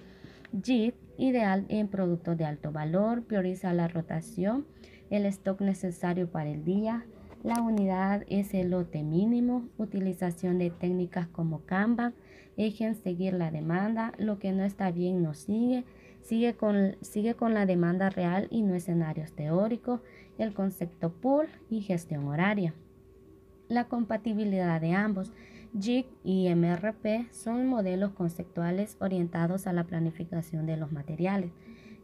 JIT, 0.63 0.95
ideal 1.19 1.67
en 1.71 1.89
productos 1.89 2.39
de 2.39 2.45
alto 2.45 2.71
valor, 2.71 3.25
prioriza 3.25 3.73
la 3.73 3.89
rotación, 3.89 4.65
el 5.11 5.27
stock 5.27 5.61
necesario 5.61 6.31
para 6.31 6.51
el 6.51 6.65
día, 6.65 7.05
la 7.43 7.61
unidad 7.61 8.23
es 8.29 8.55
el 8.55 8.71
lote 8.71 9.03
mínimo, 9.03 9.65
utilización 9.77 10.59
de 10.59 10.71
técnicas 10.71 11.27
como 11.27 11.63
Kanban, 11.67 12.15
eje 12.57 12.85
en 12.85 12.95
seguir 12.95 13.35
la 13.35 13.51
demanda, 13.51 14.13
lo 14.19 14.39
que 14.39 14.53
no 14.53 14.63
está 14.63 14.93
bien 14.93 15.21
no 15.21 15.35
sigue, 15.35 15.85
Sigue 16.25 16.55
con, 16.55 16.97
sigue 17.03 17.35
con 17.35 17.53
la 17.53 17.67
demanda 17.67 18.09
real 18.09 18.49
y 18.51 18.63
no 18.63 18.75
escenarios 18.75 19.33
teóricos, 19.33 20.01
el 20.39 20.55
concepto 20.55 21.13
pool 21.13 21.49
y 21.69 21.83
gestión 21.83 22.27
horaria. 22.29 22.73
La 23.69 23.89
compatibilidad 23.89 24.81
de 24.81 24.93
ambos, 24.95 25.33
JIC 25.79 26.07
y 26.25 26.49
MRP, 26.49 27.31
son 27.31 27.67
modelos 27.67 28.13
conceptuales 28.13 28.97
orientados 29.01 29.67
a 29.67 29.75
la 29.75 29.85
planificación 29.85 30.65
de 30.65 30.79
los 30.79 30.93
materiales. 30.93 31.53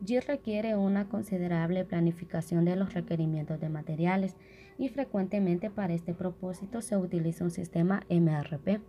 JIC 0.04 0.26
requiere 0.26 0.76
una 0.76 1.08
considerable 1.08 1.86
planificación 1.86 2.66
de 2.66 2.76
los 2.76 2.92
requerimientos 2.92 3.58
de 3.58 3.70
materiales 3.70 4.36
y 4.76 4.90
frecuentemente 4.90 5.70
para 5.70 5.94
este 5.94 6.12
propósito 6.12 6.82
se 6.82 6.98
utiliza 6.98 7.44
un 7.44 7.50
sistema 7.50 8.02
MRP. 8.10 8.82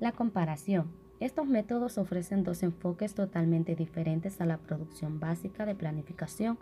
La 0.00 0.12
comparación. 0.12 1.05
Estos 1.18 1.46
métodos 1.46 1.96
ofrecen 1.96 2.44
dos 2.44 2.62
enfoques 2.62 3.14
totalmente 3.14 3.74
diferentes 3.74 4.38
a 4.42 4.44
la 4.44 4.58
producción 4.58 5.18
básica 5.18 5.64
de 5.64 5.74
planificación 5.74 6.58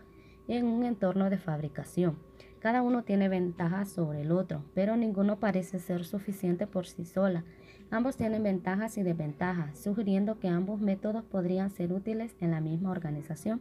en 0.46 0.66
un 0.66 0.84
entorno 0.84 1.28
de 1.28 1.38
fabricación. 1.38 2.16
Cada 2.60 2.80
uno 2.80 3.02
tiene 3.02 3.28
ventajas 3.28 3.88
sobre 3.88 4.22
el 4.22 4.30
otro, 4.30 4.64
pero 4.72 4.96
ninguno 4.96 5.40
parece 5.40 5.80
ser 5.80 6.04
suficiente 6.04 6.68
por 6.68 6.86
sí 6.86 7.04
sola. 7.04 7.42
Ambos 7.90 8.16
tienen 8.16 8.44
ventajas 8.44 8.96
y 8.96 9.02
desventajas, 9.02 9.76
sugiriendo 9.76 10.38
que 10.38 10.48
ambos 10.48 10.80
métodos 10.80 11.24
podrían 11.24 11.70
ser 11.70 11.92
útiles 11.92 12.36
en 12.40 12.52
la 12.52 12.60
misma 12.60 12.92
organización. 12.92 13.60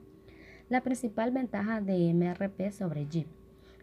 La 0.69 0.81
principal 0.81 1.31
ventaja 1.31 1.81
de 1.81 2.13
MRP 2.13 2.71
sobre 2.71 3.07
JIP. 3.07 3.27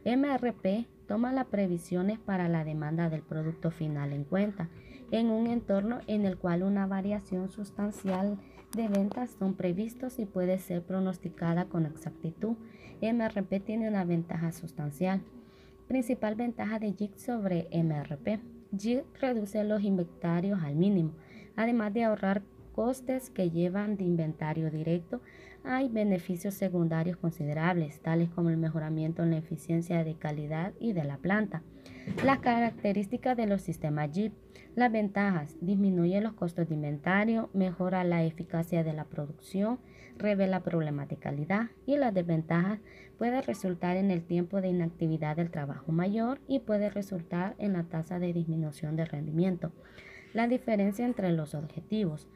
MRP 0.05 0.87
toma 1.09 1.33
las 1.33 1.47
previsiones 1.47 2.21
para 2.21 2.49
la 2.49 2.65
demanda 2.65 3.11
del 3.11 3.23
producto 3.23 3.73
final 3.73 4.13
en 4.13 4.23
cuenta 4.23 4.69
en 5.11 5.31
un 5.31 5.47
entorno 5.47 6.01
en 6.07 6.25
el 6.25 6.37
cual 6.37 6.63
una 6.63 6.87
variación 6.87 7.51
sustancial 7.51 8.39
de 8.77 8.89
ventas 8.89 9.31
son 9.39 9.55
previstos 9.55 10.19
y 10.19 10.27
puede 10.27 10.59
ser 10.59 10.83
pronosticada 10.83 11.65
con 11.67 11.87
exactitud. 11.87 12.57
MRP 13.03 13.65
tiene 13.65 13.89
una 13.89 14.05
ventaja 14.05 14.53
sustancial. 14.53 15.23
Principal 15.89 16.37
ventaja 16.37 16.79
de 16.79 16.93
JIT 16.93 17.17
sobre 17.17 17.69
MRP. 17.73 18.41
JIT 18.77 19.05
reduce 19.21 19.65
los 19.65 19.83
inventarios 19.83 20.63
al 20.63 20.77
mínimo, 20.77 21.13
además 21.57 21.93
de 21.93 22.05
ahorrar 22.05 22.43
costes 22.75 23.31
que 23.31 23.51
llevan 23.51 23.97
de 23.97 24.05
inventario 24.05 24.71
directo, 24.71 25.21
hay 25.65 25.89
beneficios 25.89 26.55
secundarios 26.55 27.17
considerables, 27.19 28.01
tales 28.01 28.31
como 28.31 28.49
el 28.49 28.57
mejoramiento 28.57 29.23
en 29.23 29.33
la 29.33 29.39
eficiencia 29.39 30.03
de 30.05 30.15
calidad 30.15 30.73
y 30.81 30.93
de 30.95 31.05
la 31.05 31.19
planta. 31.19 31.63
Las 32.25 32.39
características 32.39 33.37
de 33.37 33.47
los 33.47 33.61
sistemas 33.61 34.11
JIP. 34.13 34.33
Las 34.77 34.93
ventajas. 34.93 35.57
Disminuye 35.61 36.21
los 36.21 36.35
costos 36.35 36.69
de 36.69 36.75
inventario, 36.75 37.51
mejora 37.53 38.05
la 38.05 38.23
eficacia 38.25 38.85
de 38.85 38.93
la 38.93 39.05
producción, 39.05 39.81
revela 40.17 40.63
problemas 40.63 41.09
de 41.09 41.17
calidad 41.17 41.71
y 41.87 41.97
las 41.97 42.15
desventajas 42.15 42.79
puede 43.19 43.43
resultar 43.43 43.97
en 43.97 44.11
el 44.11 44.23
tiempo 44.23 44.61
de 44.61 44.69
inactividad 44.69 45.37
del 45.37 45.51
trabajo 45.51 45.93
mayor 45.93 46.41
y 46.47 46.61
puede 46.61 46.89
resultar 46.89 47.55
en 47.59 47.73
la 47.73 47.85
tasa 47.85 48.19
de 48.19 48.33
disminución 48.33 48.97
de 48.97 49.07
rendimiento. 49.07 49.73
La 50.33 50.47
diferencia 50.47 51.05
entre 51.05 51.33
los 51.33 51.55
objetivos. 51.55 52.29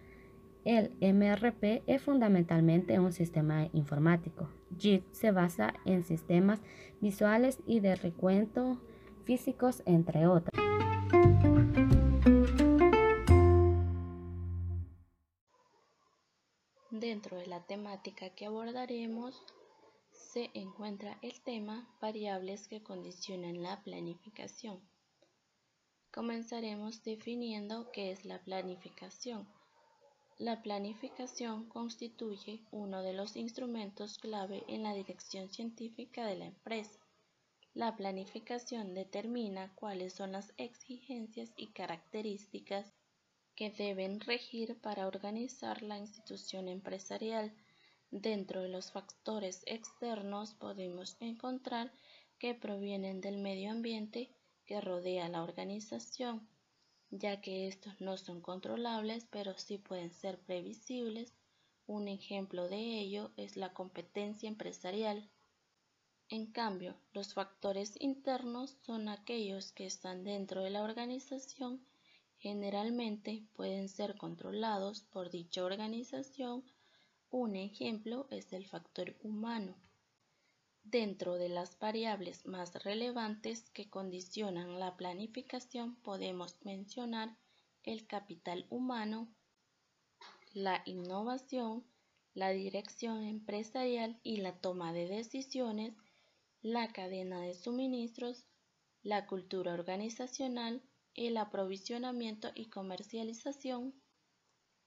El 0.64 0.90
MRP 1.00 1.82
es 1.86 2.02
fundamentalmente 2.02 2.98
un 2.98 3.12
sistema 3.12 3.68
informático. 3.72 4.48
JIT 4.78 5.04
se 5.12 5.30
basa 5.30 5.74
en 5.84 6.02
sistemas 6.02 6.60
visuales 7.00 7.58
y 7.66 7.80
de 7.80 7.94
recuento 7.94 8.80
físicos, 9.24 9.82
entre 9.86 10.26
otros. 10.26 10.58
Dentro 17.10 17.36
de 17.36 17.46
la 17.46 17.60
temática 17.60 18.30
que 18.30 18.46
abordaremos 18.46 19.38
se 20.10 20.50
encuentra 20.54 21.18
el 21.20 21.38
tema 21.42 21.86
variables 22.00 22.66
que 22.66 22.82
condicionan 22.82 23.62
la 23.62 23.82
planificación. 23.82 24.80
Comenzaremos 26.10 27.02
definiendo 27.02 27.90
qué 27.92 28.10
es 28.10 28.24
la 28.24 28.42
planificación. 28.42 29.46
La 30.38 30.62
planificación 30.62 31.68
constituye 31.68 32.64
uno 32.70 33.02
de 33.02 33.12
los 33.12 33.36
instrumentos 33.36 34.16
clave 34.16 34.64
en 34.66 34.82
la 34.82 34.94
dirección 34.94 35.50
científica 35.50 36.24
de 36.24 36.36
la 36.36 36.46
empresa. 36.46 36.98
La 37.74 37.96
planificación 37.96 38.94
determina 38.94 39.74
cuáles 39.74 40.14
son 40.14 40.32
las 40.32 40.54
exigencias 40.56 41.52
y 41.58 41.66
características 41.74 42.94
que 43.54 43.70
deben 43.70 44.20
regir 44.20 44.80
para 44.80 45.06
organizar 45.06 45.82
la 45.82 45.98
institución 45.98 46.68
empresarial. 46.68 47.54
Dentro 48.10 48.62
de 48.62 48.68
los 48.68 48.92
factores 48.92 49.62
externos 49.66 50.54
podemos 50.54 51.16
encontrar 51.20 51.92
que 52.38 52.54
provienen 52.54 53.20
del 53.20 53.38
medio 53.38 53.70
ambiente 53.70 54.30
que 54.66 54.80
rodea 54.80 55.28
la 55.28 55.42
organización, 55.42 56.48
ya 57.10 57.40
que 57.40 57.68
estos 57.68 58.00
no 58.00 58.16
son 58.16 58.40
controlables 58.40 59.26
pero 59.30 59.56
sí 59.58 59.78
pueden 59.78 60.10
ser 60.10 60.38
previsibles. 60.40 61.32
Un 61.86 62.08
ejemplo 62.08 62.68
de 62.68 62.78
ello 63.00 63.30
es 63.36 63.56
la 63.56 63.72
competencia 63.72 64.48
empresarial. 64.48 65.28
En 66.28 66.46
cambio, 66.46 66.96
los 67.12 67.34
factores 67.34 67.94
internos 68.00 68.76
son 68.82 69.08
aquellos 69.08 69.72
que 69.72 69.86
están 69.86 70.24
dentro 70.24 70.62
de 70.62 70.70
la 70.70 70.82
organización, 70.82 71.84
generalmente 72.44 73.42
pueden 73.54 73.88
ser 73.88 74.18
controlados 74.18 75.00
por 75.00 75.30
dicha 75.30 75.64
organización. 75.64 76.62
Un 77.30 77.56
ejemplo 77.56 78.26
es 78.30 78.52
el 78.52 78.66
factor 78.66 79.16
humano. 79.22 79.74
Dentro 80.82 81.36
de 81.36 81.48
las 81.48 81.78
variables 81.78 82.44
más 82.44 82.84
relevantes 82.84 83.70
que 83.70 83.88
condicionan 83.88 84.78
la 84.78 84.94
planificación 84.94 85.96
podemos 86.02 86.58
mencionar 86.66 87.34
el 87.82 88.06
capital 88.06 88.66
humano, 88.68 89.26
la 90.52 90.82
innovación, 90.84 91.82
la 92.34 92.50
dirección 92.50 93.24
empresarial 93.24 94.20
y 94.22 94.36
la 94.42 94.52
toma 94.52 94.92
de 94.92 95.08
decisiones, 95.08 95.94
la 96.60 96.92
cadena 96.92 97.40
de 97.40 97.54
suministros, 97.54 98.44
la 99.02 99.26
cultura 99.26 99.72
organizacional, 99.72 100.82
el 101.14 101.36
aprovisionamiento 101.36 102.50
y 102.54 102.66
comercialización, 102.66 103.94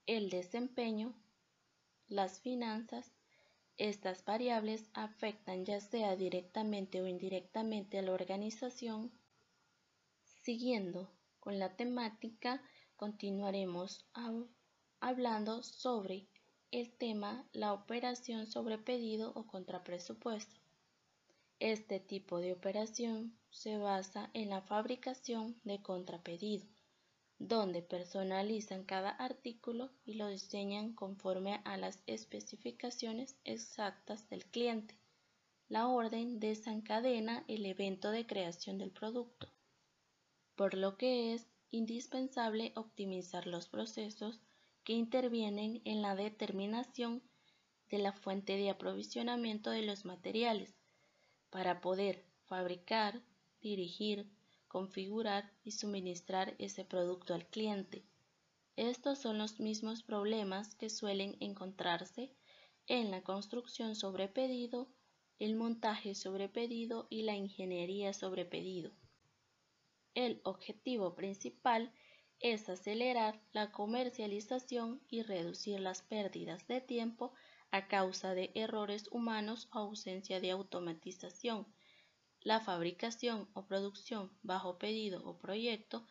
el 0.06 0.30
desempeño, 0.30 1.14
las 2.06 2.40
finanzas, 2.40 3.12
estas 3.76 4.24
variables 4.24 4.90
afectan 4.92 5.64
ya 5.64 5.80
sea 5.80 6.16
directamente 6.16 7.00
o 7.00 7.06
indirectamente 7.06 7.98
a 7.98 8.02
la 8.02 8.12
organización. 8.12 9.12
Siguiendo 10.42 11.10
con 11.38 11.58
la 11.58 11.76
temática, 11.76 12.62
continuaremos 12.96 14.06
hablando 15.00 15.62
sobre 15.62 16.26
el 16.72 16.92
tema 16.96 17.48
la 17.52 17.72
operación 17.72 18.46
sobre 18.46 18.78
pedido 18.78 19.32
o 19.34 19.46
contrapresupuesto. 19.46 20.60
Este 21.60 22.00
tipo 22.00 22.38
de 22.40 22.52
operación 22.52 23.37
se 23.50 23.78
basa 23.78 24.30
en 24.34 24.50
la 24.50 24.62
fabricación 24.62 25.60
de 25.64 25.82
contrapedido 25.82 26.66
donde 27.38 27.82
personalizan 27.82 28.84
cada 28.84 29.10
artículo 29.10 29.90
y 30.04 30.14
lo 30.14 30.26
diseñan 30.28 30.92
conforme 30.92 31.60
a 31.64 31.76
las 31.76 32.02
especificaciones 32.06 33.36
exactas 33.44 34.28
del 34.28 34.44
cliente. 34.46 34.98
La 35.68 35.86
orden 35.86 36.40
desencadena 36.40 37.44
el 37.46 37.64
evento 37.66 38.10
de 38.10 38.26
creación 38.26 38.78
del 38.78 38.90
producto, 38.90 39.48
por 40.56 40.74
lo 40.74 40.96
que 40.96 41.34
es 41.34 41.46
indispensable 41.70 42.72
optimizar 42.74 43.46
los 43.46 43.68
procesos 43.68 44.40
que 44.82 44.94
intervienen 44.94 45.82
en 45.84 46.02
la 46.02 46.16
determinación 46.16 47.22
de 47.90 47.98
la 47.98 48.12
fuente 48.12 48.56
de 48.56 48.70
aprovisionamiento 48.70 49.70
de 49.70 49.82
los 49.82 50.04
materiales 50.04 50.74
para 51.50 51.80
poder 51.80 52.24
fabricar, 52.46 53.22
dirigir, 53.60 54.30
configurar 54.68 55.52
y 55.64 55.72
suministrar 55.72 56.54
ese 56.58 56.84
producto 56.84 57.34
al 57.34 57.46
cliente. 57.46 58.04
Estos 58.76 59.18
son 59.18 59.38
los 59.38 59.58
mismos 59.58 60.02
problemas 60.02 60.74
que 60.74 60.90
suelen 60.90 61.36
encontrarse 61.40 62.32
en 62.86 63.10
la 63.10 63.22
construcción 63.22 63.96
sobre 63.96 64.28
pedido, 64.28 64.88
el 65.38 65.56
montaje 65.56 66.14
sobre 66.14 66.48
pedido 66.48 67.06
y 67.10 67.22
la 67.22 67.34
ingeniería 67.36 68.12
sobre 68.12 68.44
pedido. 68.44 68.92
El 70.14 70.40
objetivo 70.44 71.14
principal 71.14 71.92
es 72.40 72.68
acelerar 72.68 73.40
la 73.52 73.72
comercialización 73.72 75.02
y 75.08 75.22
reducir 75.22 75.80
las 75.80 76.02
pérdidas 76.02 76.66
de 76.68 76.80
tiempo 76.80 77.32
a 77.70 77.88
causa 77.88 78.34
de 78.34 78.52
errores 78.54 79.08
humanos 79.10 79.68
o 79.72 79.78
ausencia 79.78 80.40
de 80.40 80.50
automatización 80.52 81.66
la 82.48 82.60
fabricación 82.60 83.46
o 83.52 83.66
producción 83.66 84.32
bajo 84.42 84.78
pedido 84.78 85.18
o 85.28 85.36
proyecto 85.36 86.06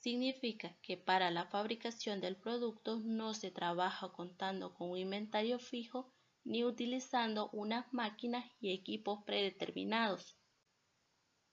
significa 0.00 0.74
que 0.80 0.96
para 0.96 1.30
la 1.30 1.44
fabricación 1.44 2.18
del 2.22 2.36
producto 2.36 3.00
no 3.00 3.34
se 3.34 3.50
trabaja 3.50 4.10
contando 4.10 4.72
con 4.72 4.88
un 4.92 4.96
inventario 4.96 5.58
fijo 5.58 6.10
ni 6.44 6.64
utilizando 6.64 7.50
unas 7.50 7.92
máquinas 7.92 8.46
y 8.58 8.72
equipos 8.72 9.22
predeterminados. 9.26 10.38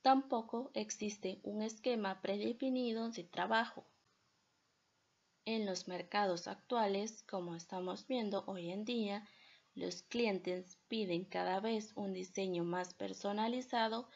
Tampoco 0.01 0.71
existe 0.73 1.41
un 1.43 1.61
esquema 1.61 2.21
predefinido 2.21 3.09
de 3.09 3.25
trabajo. 3.25 3.89
En 5.43 5.65
los 5.65 5.89
mercados 5.89 6.47
actuales, 6.47 7.23
como 7.23 7.57
estamos 7.57 8.07
viendo 8.07 8.45
hoy 8.47 8.71
en 8.71 8.85
día, 8.85 9.27
los 9.75 10.03
clientes 10.03 10.77
piden 10.87 11.25
cada 11.25 11.59
vez 11.59 11.91
un 11.95 12.13
diseño 12.13 12.63
más 12.63 12.93
personalizado 12.93 14.07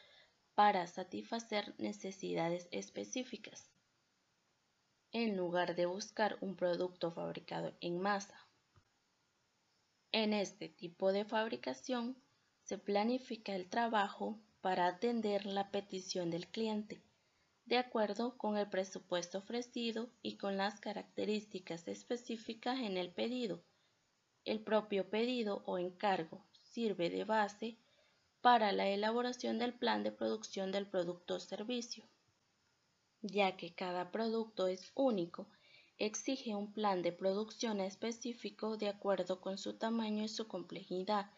para 0.54 0.86
satisfacer 0.86 1.74
necesidades 1.78 2.68
específicas, 2.70 3.70
en 5.10 5.36
lugar 5.36 5.74
de 5.74 5.86
buscar 5.86 6.38
un 6.40 6.56
producto 6.56 7.10
fabricado 7.10 7.76
en 7.80 8.00
masa. 8.00 8.38
En 10.12 10.32
este 10.32 10.68
tipo 10.68 11.12
de 11.12 11.24
fabricación 11.24 12.16
se 12.62 12.78
planifica 12.78 13.54
el 13.54 13.68
trabajo 13.68 14.38
para 14.60 14.86
atender 14.86 15.44
la 15.44 15.70
petición 15.70 16.30
del 16.30 16.46
cliente, 16.46 17.02
de 17.64 17.78
acuerdo 17.78 18.36
con 18.38 18.56
el 18.56 18.68
presupuesto 18.68 19.38
ofrecido 19.38 20.10
y 20.22 20.36
con 20.36 20.56
las 20.56 20.80
características 20.80 21.88
específicas 21.88 22.78
en 22.78 22.96
el 22.96 23.12
pedido. 23.12 23.64
El 24.44 24.60
propio 24.60 25.10
pedido 25.10 25.62
o 25.66 25.78
encargo 25.78 26.46
sirve 26.62 27.10
de 27.10 27.24
base 27.24 27.78
para 28.44 28.72
la 28.72 28.86
elaboración 28.88 29.58
del 29.58 29.72
plan 29.72 30.02
de 30.02 30.12
producción 30.12 30.70
del 30.70 30.86
producto 30.86 31.36
o 31.36 31.40
servicio. 31.40 32.04
Ya 33.22 33.56
que 33.56 33.74
cada 33.74 34.10
producto 34.12 34.66
es 34.66 34.92
único, 34.94 35.48
exige 35.96 36.54
un 36.54 36.70
plan 36.70 37.00
de 37.00 37.10
producción 37.10 37.80
específico 37.80 38.76
de 38.76 38.88
acuerdo 38.88 39.40
con 39.40 39.56
su 39.56 39.78
tamaño 39.78 40.22
y 40.22 40.28
su 40.28 40.46
complejidad 40.46 41.30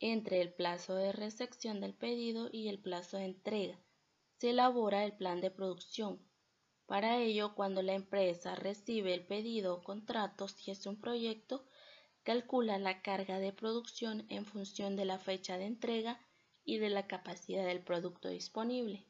entre 0.00 0.40
el 0.40 0.50
plazo 0.50 0.94
de 0.94 1.12
recepción 1.12 1.82
del 1.82 1.92
pedido 1.92 2.48
y 2.50 2.68
el 2.68 2.78
plazo 2.78 3.18
de 3.18 3.26
entrega. 3.26 3.78
Se 4.38 4.48
elabora 4.48 5.04
el 5.04 5.12
plan 5.14 5.42
de 5.42 5.50
producción. 5.50 6.26
Para 6.86 7.18
ello, 7.18 7.54
cuando 7.54 7.82
la 7.82 7.92
empresa 7.92 8.54
recibe 8.54 9.12
el 9.12 9.26
pedido 9.26 9.74
o 9.74 9.82
contrato, 9.82 10.48
si 10.48 10.70
es 10.70 10.86
un 10.86 10.98
proyecto, 10.98 11.66
calcula 12.22 12.78
la 12.78 13.02
carga 13.02 13.40
de 13.40 13.52
producción 13.52 14.24
en 14.30 14.46
función 14.46 14.96
de 14.96 15.04
la 15.04 15.18
fecha 15.18 15.58
de 15.58 15.66
entrega 15.66 16.18
y 16.66 16.76
de 16.78 16.90
la 16.90 17.06
capacidad 17.06 17.64
del 17.64 17.80
producto 17.80 18.28
disponible. 18.28 19.06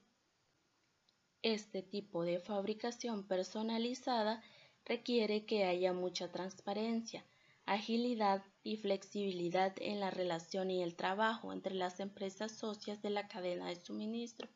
Este 1.43 1.83
tipo 1.83 2.23
de 2.23 2.39
fabricación 2.39 3.27
personalizada 3.27 4.43
requiere 4.85 5.47
que 5.47 5.65
haya 5.65 5.93
mucha 5.93 6.31
transparencia, 6.31 7.25
agilidad 7.65 8.45
y 8.63 8.77
flexibilidad 8.77 9.75
en 9.81 9.99
la 9.99 10.11
relación 10.11 10.71
y 10.71 10.83
el 10.83 10.95
trabajo 10.95 11.53
entre 11.53 11.75
las 11.75 11.99
empresas 11.99 12.53
socias 12.53 13.03
de 13.03 13.11
la 13.11 13.27
cadena 13.27 13.69
de 13.69 13.77
suministro, 13.77 14.49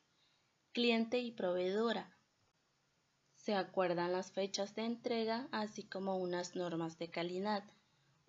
cliente 0.73 1.19
y 1.19 1.33
proveedora. 1.33 2.17
Se 3.35 3.55
acuerdan 3.55 4.13
las 4.13 4.31
fechas 4.33 4.75
de 4.75 4.85
entrega, 4.85 5.49
así 5.51 5.85
como 5.85 6.19
unas 6.19 6.55
normas 6.55 6.99
de 6.99 7.09
calidad. 7.09 7.65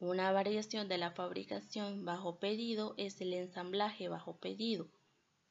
Una 0.01 0.31
variación 0.31 0.87
de 0.87 0.97
la 0.97 1.11
fabricación 1.11 2.05
bajo 2.05 2.39
pedido 2.39 2.95
es 2.97 3.21
el 3.21 3.35
ensamblaje 3.35 4.09
bajo 4.09 4.35
pedido, 4.35 4.87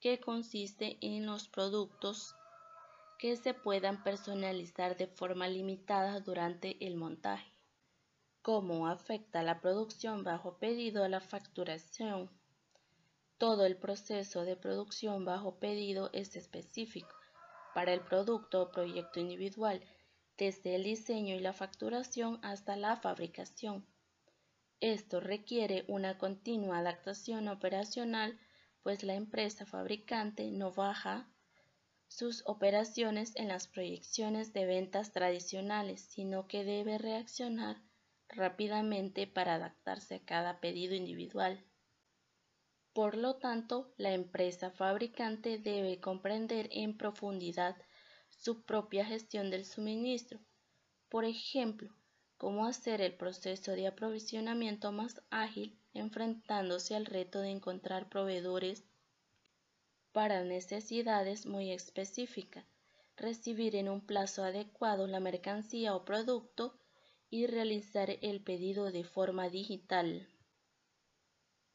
que 0.00 0.18
consiste 0.18 0.98
en 1.02 1.24
los 1.24 1.46
productos 1.46 2.34
que 3.16 3.36
se 3.36 3.54
puedan 3.54 4.02
personalizar 4.02 4.96
de 4.96 5.06
forma 5.06 5.46
limitada 5.46 6.18
durante 6.18 6.84
el 6.84 6.96
montaje. 6.96 7.48
¿Cómo 8.42 8.88
afecta 8.88 9.44
la 9.44 9.60
producción 9.60 10.24
bajo 10.24 10.58
pedido 10.58 11.04
a 11.04 11.08
la 11.08 11.20
facturación? 11.20 12.28
Todo 13.38 13.66
el 13.66 13.76
proceso 13.76 14.44
de 14.44 14.56
producción 14.56 15.24
bajo 15.24 15.60
pedido 15.60 16.10
es 16.12 16.34
específico 16.34 17.14
para 17.72 17.92
el 17.92 18.00
producto 18.00 18.62
o 18.62 18.72
proyecto 18.72 19.20
individual 19.20 19.80
desde 20.36 20.74
el 20.74 20.82
diseño 20.82 21.36
y 21.36 21.38
la 21.38 21.52
facturación 21.52 22.40
hasta 22.42 22.74
la 22.74 22.96
fabricación. 22.96 23.86
Esto 24.80 25.20
requiere 25.20 25.84
una 25.88 26.16
continua 26.16 26.78
adaptación 26.78 27.48
operacional, 27.48 28.40
pues 28.82 29.02
la 29.02 29.14
empresa 29.14 29.66
fabricante 29.66 30.50
no 30.50 30.72
baja 30.72 31.30
sus 32.08 32.42
operaciones 32.46 33.36
en 33.36 33.48
las 33.48 33.68
proyecciones 33.68 34.54
de 34.54 34.64
ventas 34.64 35.12
tradicionales, 35.12 36.00
sino 36.00 36.48
que 36.48 36.64
debe 36.64 36.96
reaccionar 36.96 37.82
rápidamente 38.28 39.26
para 39.26 39.56
adaptarse 39.56 40.14
a 40.14 40.24
cada 40.24 40.60
pedido 40.60 40.94
individual. 40.94 41.62
Por 42.94 43.16
lo 43.16 43.36
tanto, 43.36 43.92
la 43.98 44.14
empresa 44.14 44.70
fabricante 44.70 45.58
debe 45.58 46.00
comprender 46.00 46.68
en 46.72 46.96
profundidad 46.96 47.76
su 48.30 48.64
propia 48.64 49.04
gestión 49.04 49.50
del 49.50 49.66
suministro. 49.66 50.40
Por 51.08 51.24
ejemplo, 51.24 51.94
cómo 52.40 52.64
hacer 52.64 53.02
el 53.02 53.12
proceso 53.12 53.72
de 53.72 53.86
aprovisionamiento 53.86 54.92
más 54.92 55.20
ágil 55.28 55.78
enfrentándose 55.92 56.94
al 56.94 57.04
reto 57.04 57.42
de 57.42 57.50
encontrar 57.50 58.08
proveedores 58.08 58.82
para 60.12 60.42
necesidades 60.42 61.44
muy 61.44 61.70
específicas, 61.70 62.64
recibir 63.14 63.76
en 63.76 63.90
un 63.90 64.00
plazo 64.00 64.42
adecuado 64.42 65.06
la 65.06 65.20
mercancía 65.20 65.94
o 65.94 66.06
producto 66.06 66.80
y 67.28 67.46
realizar 67.46 68.08
el 68.22 68.42
pedido 68.42 68.90
de 68.90 69.04
forma 69.04 69.50
digital. 69.50 70.26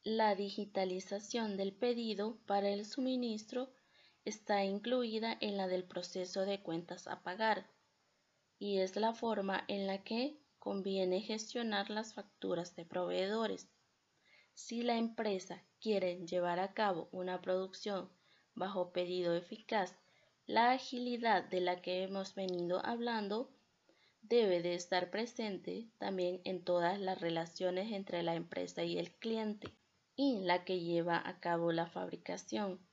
La 0.02 0.34
digitalización 0.34 1.56
del 1.56 1.74
pedido 1.74 2.38
para 2.44 2.70
el 2.70 2.86
suministro 2.86 3.70
está 4.24 4.64
incluida 4.64 5.38
en 5.40 5.56
la 5.56 5.68
del 5.68 5.84
proceso 5.84 6.40
de 6.40 6.60
cuentas 6.60 7.06
a 7.06 7.22
pagar 7.22 7.70
y 8.58 8.78
es 8.78 8.96
la 8.96 9.14
forma 9.14 9.62
en 9.68 9.86
la 9.86 10.02
que 10.02 10.44
conviene 10.66 11.20
gestionar 11.20 11.90
las 11.90 12.12
facturas 12.12 12.74
de 12.74 12.84
proveedores. 12.84 13.68
Si 14.52 14.82
la 14.82 14.96
empresa 14.96 15.62
quiere 15.80 16.26
llevar 16.26 16.58
a 16.58 16.74
cabo 16.74 17.08
una 17.12 17.40
producción 17.40 18.10
bajo 18.56 18.90
pedido 18.90 19.36
eficaz, 19.36 19.96
la 20.44 20.72
agilidad 20.72 21.44
de 21.44 21.60
la 21.60 21.80
que 21.80 22.02
hemos 22.02 22.34
venido 22.34 22.84
hablando 22.84 23.48
debe 24.22 24.60
de 24.60 24.74
estar 24.74 25.08
presente 25.08 25.86
también 25.98 26.40
en 26.42 26.64
todas 26.64 26.98
las 26.98 27.20
relaciones 27.20 27.92
entre 27.92 28.24
la 28.24 28.34
empresa 28.34 28.82
y 28.82 28.98
el 28.98 29.12
cliente 29.12 29.72
y 30.16 30.40
la 30.40 30.64
que 30.64 30.80
lleva 30.80 31.22
a 31.24 31.38
cabo 31.38 31.70
la 31.70 31.86
fabricación, 31.86 32.84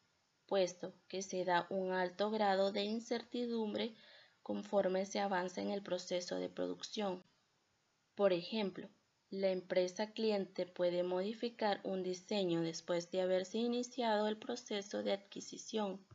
puesto 0.46 0.94
que 1.08 1.24
se 1.24 1.44
da 1.44 1.66
un 1.72 1.92
alto 1.92 2.30
grado 2.30 2.72
de 2.72 2.84
incertidumbre 2.84 3.96
conforme 4.44 5.08
se 5.08 5.20
avanza 5.20 5.60
en 5.64 5.72
el 5.72 5.82
proceso 5.82 6.36
de 6.36 6.50
producción. 6.50 7.24
Por 8.16 8.32
ejemplo, 8.32 8.90
la 9.32 9.50
empresa 9.50 10.12
cliente 10.12 10.68
puede 10.68 11.02
modificar 11.02 11.82
un 11.84 12.04
diseño 12.04 12.62
después 12.62 13.10
de 13.10 13.22
haberse 13.22 13.58
iniciado 13.58 14.28
el 14.28 14.38
proceso 14.38 15.02
de 15.02 15.14
adquisición. 15.14 16.06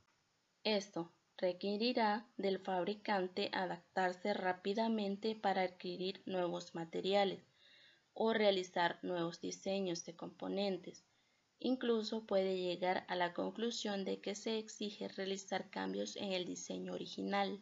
Esto 0.62 1.12
requerirá 1.36 2.28
del 2.36 2.60
fabricante 2.60 3.50
adaptarse 3.52 4.34
rápidamente 4.34 5.34
para 5.34 5.62
adquirir 5.62 6.22
nuevos 6.26 6.76
materiales 6.76 7.42
o 8.14 8.32
realizar 8.32 9.00
nuevos 9.02 9.40
diseños 9.40 10.04
de 10.04 10.14
componentes. 10.14 11.04
Incluso 11.58 12.26
puede 12.26 12.56
llegar 12.56 13.04
a 13.08 13.16
la 13.16 13.34
conclusión 13.34 14.04
de 14.04 14.20
que 14.20 14.36
se 14.36 14.58
exige 14.58 15.08
realizar 15.08 15.70
cambios 15.70 16.14
en 16.14 16.32
el 16.32 16.44
diseño 16.44 16.92
original. 16.92 17.60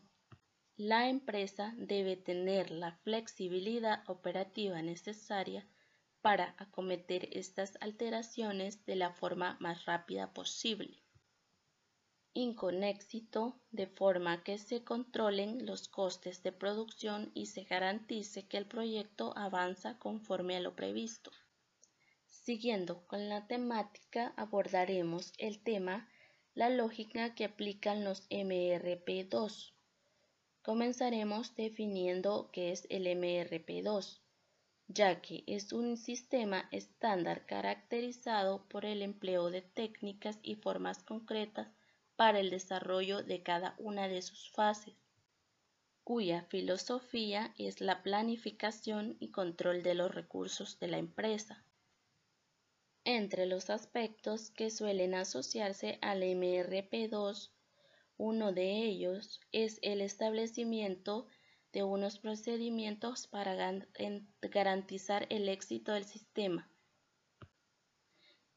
La 0.77 1.09
empresa 1.09 1.75
debe 1.77 2.17
tener 2.17 2.71
la 2.71 2.93
flexibilidad 3.05 4.03
operativa 4.09 4.83
necesaria 4.83 5.67
para 6.21 6.55
acometer 6.59 7.29
estas 7.33 7.79
alteraciones 7.81 8.85
de 8.85 8.97
la 8.97 9.13
forma 9.13 9.57
más 9.61 9.85
rápida 9.87 10.33
posible 10.33 11.03
y 12.39 12.55
con 12.55 12.85
éxito, 12.85 13.59
de 13.71 13.87
forma 13.87 14.45
que 14.45 14.59
se 14.59 14.85
controlen 14.85 15.65
los 15.65 15.89
costes 15.89 16.43
de 16.43 16.53
producción 16.53 17.31
y 17.33 17.47
se 17.47 17.65
garantice 17.65 18.47
que 18.47 18.59
el 18.59 18.67
proyecto 18.67 19.33
avanza 19.39 19.99
conforme 19.99 20.55
a 20.55 20.61
lo 20.61 20.77
previsto. 20.77 21.31
Siguiendo 22.29 23.07
con 23.07 23.31
la 23.31 23.47
temática, 23.47 24.35
abordaremos 24.37 25.33
el 25.39 25.63
tema 25.63 26.11
la 26.53 26.69
lógica 26.69 27.35
que 27.35 27.47
aplican 27.47 28.05
los 28.05 28.29
MRP2. 28.29 29.73
Comenzaremos 30.67 31.55
definiendo 31.55 32.51
qué 32.53 32.73
es 32.73 32.89
el 32.91 33.07
MRP2, 33.07 34.19
ya 34.89 35.21
que 35.23 35.45
es 35.47 35.73
un 35.73 35.97
sistema 35.97 36.69
estándar 36.73 37.47
caracterizado 37.47 38.67
por 38.67 38.85
el 38.85 39.03
empleo 39.03 39.53
de 39.53 39.63
técnicas 39.63 40.41
y 40.43 40.57
formas 40.57 41.05
concretas 41.05 41.69
para 42.17 42.41
el 42.41 42.51
desarrollo 42.51 43.23
de 43.23 43.45
cada 43.45 43.77
una 43.79 44.09
de 44.09 44.23
sus 44.23 44.51
fases, 44.51 44.97
cuya 46.03 46.43
filosofía 46.49 47.55
es 47.59 47.81
la 47.81 48.03
planificación 48.03 49.17
y 49.21 49.29
control 49.29 49.85
de 49.85 49.95
los 49.95 50.13
recursos 50.13 50.81
de 50.81 50.89
la 50.89 50.99
empresa. 50.99 51.63
Entre 53.05 53.47
los 53.47 53.71
aspectos 53.71 54.51
que 54.51 54.73
suelen 54.73 55.15
asociarse 55.15 56.01
al 56.03 56.23
MRP2 56.23 57.51
uno 58.19 58.53
de 58.53 58.85
ellos 58.85 59.41
es 59.53 59.79
el 59.83 60.01
establecimiento 60.01 61.27
de 61.73 61.83
unos 61.83 62.19
procedimientos 62.19 63.27
para 63.27 63.55
garantizar 64.41 65.27
el 65.31 65.49
éxito 65.49 65.93
del 65.93 66.05
sistema. 66.05 66.71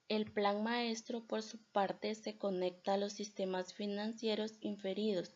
El 0.07 0.31
plan 0.31 0.63
maestro, 0.63 1.27
por 1.27 1.43
su 1.43 1.61
parte, 1.71 2.15
se 2.15 2.37
conecta 2.37 2.93
a 2.93 2.97
los 2.97 3.13
sistemas 3.13 3.73
financieros 3.73 4.57
inferidos 4.61 5.35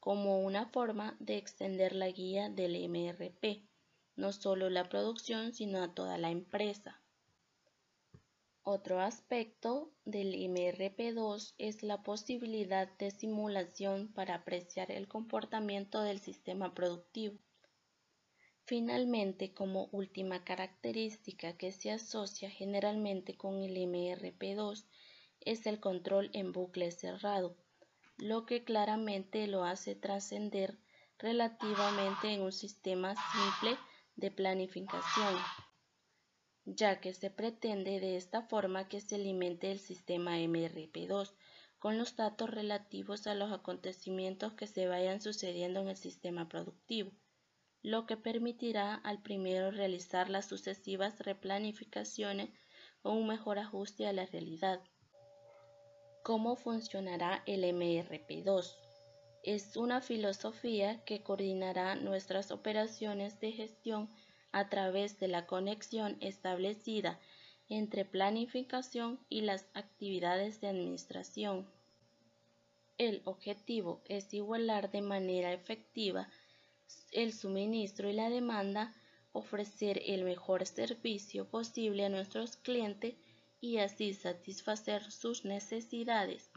como 0.00 0.40
una 0.40 0.66
forma 0.66 1.16
de 1.20 1.36
extender 1.36 1.94
la 1.94 2.08
guía 2.08 2.48
del 2.48 2.74
MRP, 2.74 3.68
no 4.16 4.32
solo 4.32 4.68
la 4.68 4.88
producción, 4.88 5.54
sino 5.54 5.82
a 5.82 5.94
toda 5.94 6.18
la 6.18 6.30
empresa. 6.30 7.00
Otro 8.62 9.00
aspecto 9.00 9.90
del 10.04 10.34
MRP2 10.34 11.54
es 11.56 11.82
la 11.82 12.02
posibilidad 12.02 12.88
de 12.98 13.10
simulación 13.10 14.12
para 14.12 14.34
apreciar 14.34 14.90
el 14.90 15.08
comportamiento 15.08 16.02
del 16.02 16.20
sistema 16.20 16.74
productivo. 16.74 17.38
Finalmente, 18.66 19.54
como 19.54 19.88
última 19.92 20.44
característica 20.44 21.56
que 21.56 21.72
se 21.72 21.90
asocia 21.90 22.50
generalmente 22.50 23.34
con 23.34 23.62
el 23.62 23.76
MRP2 23.76 24.84
es 25.40 25.66
el 25.66 25.80
control 25.80 26.28
en 26.34 26.52
bucle 26.52 26.90
cerrado, 26.90 27.56
lo 28.18 28.44
que 28.44 28.62
claramente 28.62 29.46
lo 29.46 29.64
hace 29.64 29.94
trascender 29.94 30.78
relativamente 31.18 32.34
en 32.34 32.42
un 32.42 32.52
sistema 32.52 33.14
simple 33.32 33.78
de 34.16 34.30
planificación 34.30 35.34
ya 36.76 37.00
que 37.00 37.12
se 37.14 37.30
pretende 37.30 38.00
de 38.00 38.16
esta 38.16 38.42
forma 38.42 38.88
que 38.88 39.00
se 39.00 39.16
alimente 39.16 39.72
el 39.72 39.78
sistema 39.78 40.38
MRP2 40.38 41.32
con 41.78 41.98
los 41.98 42.14
datos 42.14 42.50
relativos 42.50 43.26
a 43.26 43.34
los 43.34 43.52
acontecimientos 43.52 44.52
que 44.52 44.66
se 44.66 44.86
vayan 44.86 45.20
sucediendo 45.20 45.80
en 45.80 45.88
el 45.88 45.96
sistema 45.96 46.48
productivo, 46.48 47.10
lo 47.82 48.06
que 48.06 48.16
permitirá 48.16 48.94
al 48.94 49.22
primero 49.22 49.70
realizar 49.70 50.28
las 50.28 50.46
sucesivas 50.46 51.18
replanificaciones 51.20 52.50
o 53.02 53.12
un 53.12 53.26
mejor 53.26 53.58
ajuste 53.58 54.06
a 54.06 54.12
la 54.12 54.26
realidad. 54.26 54.80
¿Cómo 56.22 56.54
funcionará 56.54 57.42
el 57.46 57.64
MRP2? 57.64 58.76
Es 59.42 59.76
una 59.78 60.02
filosofía 60.02 61.02
que 61.04 61.22
coordinará 61.22 61.94
nuestras 61.94 62.50
operaciones 62.50 63.40
de 63.40 63.52
gestión 63.52 64.10
a 64.52 64.68
través 64.68 65.18
de 65.18 65.28
la 65.28 65.46
conexión 65.46 66.16
establecida 66.20 67.18
entre 67.68 68.04
planificación 68.04 69.20
y 69.28 69.42
las 69.42 69.66
actividades 69.74 70.60
de 70.60 70.68
administración. 70.68 71.66
El 72.98 73.22
objetivo 73.24 74.02
es 74.06 74.34
igualar 74.34 74.90
de 74.90 75.02
manera 75.02 75.52
efectiva 75.52 76.28
el 77.12 77.32
suministro 77.32 78.08
y 78.08 78.12
la 78.12 78.30
demanda, 78.30 78.94
ofrecer 79.32 80.02
el 80.06 80.24
mejor 80.24 80.66
servicio 80.66 81.48
posible 81.48 82.04
a 82.04 82.08
nuestros 82.08 82.56
clientes 82.56 83.14
y 83.60 83.78
así 83.78 84.14
satisfacer 84.14 85.10
sus 85.10 85.44
necesidades. 85.44 86.50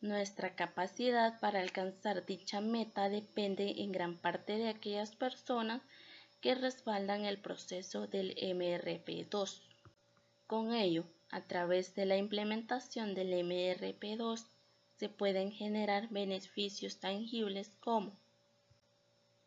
Nuestra 0.00 0.54
capacidad 0.54 1.38
para 1.40 1.60
alcanzar 1.60 2.24
dicha 2.24 2.62
meta 2.62 3.10
depende 3.10 3.82
en 3.82 3.92
gran 3.92 4.16
parte 4.16 4.56
de 4.56 4.68
aquellas 4.68 5.14
personas 5.14 5.82
que 6.40 6.54
respaldan 6.54 7.24
el 7.24 7.38
proceso 7.38 8.06
del 8.06 8.34
MRP2. 8.36 9.60
Con 10.46 10.72
ello, 10.72 11.04
a 11.30 11.42
través 11.42 11.94
de 11.94 12.06
la 12.06 12.16
implementación 12.16 13.14
del 13.14 13.32
MRP2 13.32 14.46
se 14.96 15.08
pueden 15.08 15.52
generar 15.52 16.08
beneficios 16.08 16.98
tangibles 16.98 17.70
como 17.80 18.16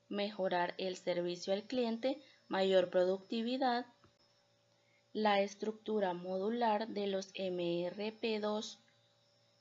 mejorar 0.09 0.75
el 0.77 0.95
servicio 0.95 1.53
al 1.53 1.63
cliente, 1.63 2.21
mayor 2.47 2.89
productividad, 2.89 3.85
la 5.11 5.41
estructura 5.41 6.13
modular 6.13 6.87
de 6.87 7.07
los 7.07 7.33
MRP2, 7.33 8.77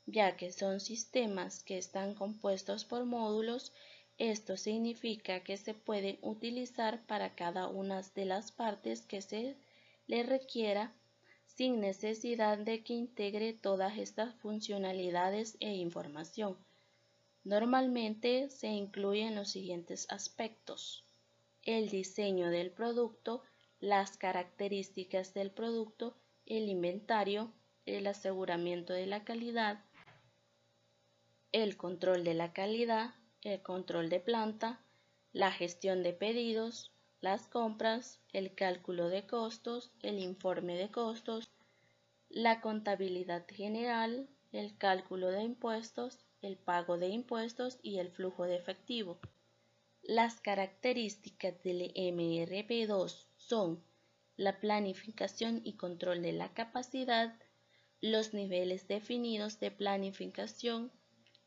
ya 0.06 0.36
que 0.36 0.52
son 0.52 0.80
sistemas 0.80 1.62
que 1.62 1.78
están 1.78 2.14
compuestos 2.14 2.84
por 2.84 3.04
módulos, 3.04 3.72
esto 4.18 4.56
significa 4.56 5.40
que 5.40 5.56
se 5.56 5.74
pueden 5.74 6.18
utilizar 6.22 7.04
para 7.06 7.34
cada 7.34 7.68
una 7.68 8.02
de 8.14 8.24
las 8.24 8.52
partes 8.52 9.02
que 9.02 9.22
se 9.22 9.56
le 10.06 10.22
requiera 10.22 10.94
sin 11.46 11.80
necesidad 11.80 12.58
de 12.58 12.82
que 12.82 12.94
integre 12.94 13.52
todas 13.52 13.98
estas 13.98 14.34
funcionalidades 14.36 15.56
e 15.60 15.74
información. 15.74 16.56
Normalmente 17.44 18.48
se 18.48 18.68
incluyen 18.68 19.34
los 19.34 19.50
siguientes 19.50 20.06
aspectos. 20.10 21.04
El 21.64 21.88
diseño 21.88 22.50
del 22.50 22.70
producto, 22.70 23.42
las 23.80 24.16
características 24.16 25.34
del 25.34 25.50
producto, 25.50 26.16
el 26.46 26.68
inventario, 26.68 27.52
el 27.84 28.06
aseguramiento 28.06 28.92
de 28.92 29.06
la 29.06 29.24
calidad, 29.24 29.84
el 31.50 31.76
control 31.76 32.24
de 32.24 32.34
la 32.34 32.52
calidad, 32.52 33.14
el 33.42 33.62
control 33.62 34.08
de 34.08 34.20
planta, 34.20 34.80
la 35.32 35.50
gestión 35.52 36.02
de 36.02 36.12
pedidos, 36.12 36.92
las 37.20 37.46
compras, 37.46 38.20
el 38.32 38.54
cálculo 38.54 39.08
de 39.08 39.26
costos, 39.26 39.92
el 40.02 40.18
informe 40.18 40.76
de 40.76 40.90
costos, 40.90 41.50
la 42.28 42.60
contabilidad 42.60 43.46
general, 43.48 44.28
el 44.52 44.76
cálculo 44.76 45.28
de 45.28 45.42
impuestos, 45.42 46.24
el 46.40 46.56
pago 46.56 46.98
de 46.98 47.08
impuestos 47.08 47.78
y 47.82 47.98
el 47.98 48.10
flujo 48.10 48.44
de 48.44 48.56
efectivo. 48.56 49.18
Las 50.02 50.40
características 50.40 51.62
del 51.62 51.92
MRP2 51.94 53.26
son 53.36 53.82
la 54.36 54.58
planificación 54.58 55.60
y 55.64 55.74
control 55.74 56.22
de 56.22 56.32
la 56.32 56.52
capacidad, 56.52 57.34
los 58.00 58.34
niveles 58.34 58.88
definidos 58.88 59.60
de 59.60 59.70
planificación, 59.70 60.90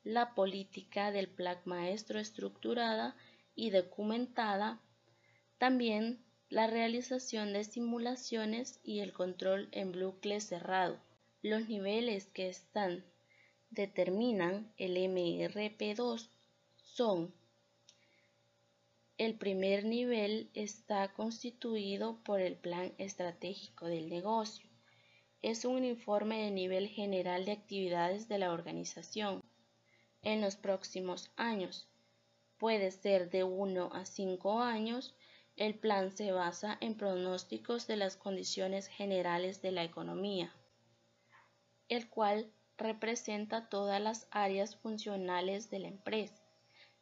la 0.06 0.36
política 0.36 1.12
del 1.12 1.28
plan 1.28 1.58
maestro 1.66 2.20
estructurada 2.20 3.16
y 3.56 3.72
documentada, 3.72 4.80
también 5.58 6.24
la 6.48 6.68
realización 6.68 7.54
de 7.54 7.64
simulaciones 7.64 8.80
y 8.84 9.00
el 9.00 9.14
control 9.14 9.68
en 9.72 9.92
bucle 9.92 10.40
cerrado. 10.42 11.00
Los 11.42 11.68
niveles 11.68 12.28
que 12.28 12.48
están 12.50 13.04
determinan 13.72 14.72
el 14.78 14.96
MRP2 14.98 16.30
son 16.78 17.34
el 19.18 19.34
primer 19.40 19.86
nivel 19.86 20.52
está 20.54 21.14
constituido 21.14 22.22
por 22.24 22.42
el 22.42 22.58
plan 22.58 22.94
estratégico 23.00 23.88
del 23.88 24.10
negocio. 24.10 24.70
Es 25.42 25.66
un 25.66 25.84
informe 25.84 26.44
de 26.44 26.52
nivel 26.52 26.90
general 26.90 27.46
de 27.46 27.54
actividades 27.54 28.28
de 28.28 28.38
la 28.38 28.52
organización 28.52 29.42
en 30.26 30.42
los 30.42 30.58
próximos 30.58 31.32
años. 31.38 31.88
Puede 32.58 32.92
ser 32.92 33.30
de 33.30 33.46
1 33.46 33.92
a 33.94 34.06
5 34.06 34.60
años. 34.62 35.16
El 35.56 35.76
plan 35.76 36.12
se 36.12 36.34
basa 36.34 36.78
en 36.82 36.96
pronósticos 36.96 37.88
de 37.88 37.96
las 37.96 38.18
condiciones 38.18 38.88
generales 38.88 39.62
de 39.62 39.72
la 39.72 39.84
economía, 39.86 40.54
el 41.88 42.10
cual 42.10 42.52
representa 42.78 43.70
todas 43.70 44.02
las 44.02 44.28
áreas 44.32 44.76
funcionales 44.76 45.70
de 45.70 45.80
la 45.80 45.88
empresa, 45.88 46.44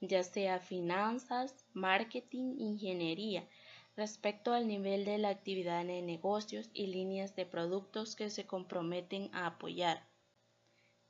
ya 0.02 0.22
sea 0.24 0.60
finanzas, 0.60 1.66
marketing, 1.74 2.58
ingeniería, 2.60 3.48
respecto 3.96 4.54
al 4.54 4.68
nivel 4.68 5.06
de 5.06 5.18
la 5.18 5.30
actividad 5.30 5.88
en 5.88 6.06
negocios 6.06 6.70
y 6.74 6.88
líneas 6.88 7.36
de 7.36 7.46
productos 7.46 8.16
que 8.16 8.30
se 8.30 8.46
comprometen 8.46 9.30
a 9.34 9.48
apoyar. 9.48 10.08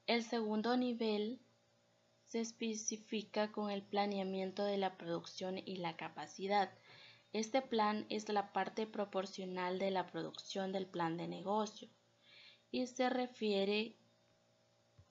El 0.05 0.23
segundo 0.23 0.75
nivel 0.77 1.39
se 2.33 2.41
especifica 2.41 3.51
con 3.51 3.69
el 3.69 3.83
planeamiento 3.83 4.63
de 4.63 4.77
la 4.79 4.97
producción 4.97 5.59
y 5.59 5.75
la 5.75 5.95
capacidad. 5.95 6.71
Este 7.31 7.61
plan 7.61 8.07
es 8.09 8.27
la 8.27 8.51
parte 8.51 8.87
proporcional 8.87 9.77
de 9.77 9.91
la 9.91 10.07
producción 10.07 10.71
del 10.71 10.87
plan 10.87 11.15
de 11.15 11.27
negocio 11.27 11.89
y 12.71 12.87
se 12.87 13.11
refiere 13.11 13.99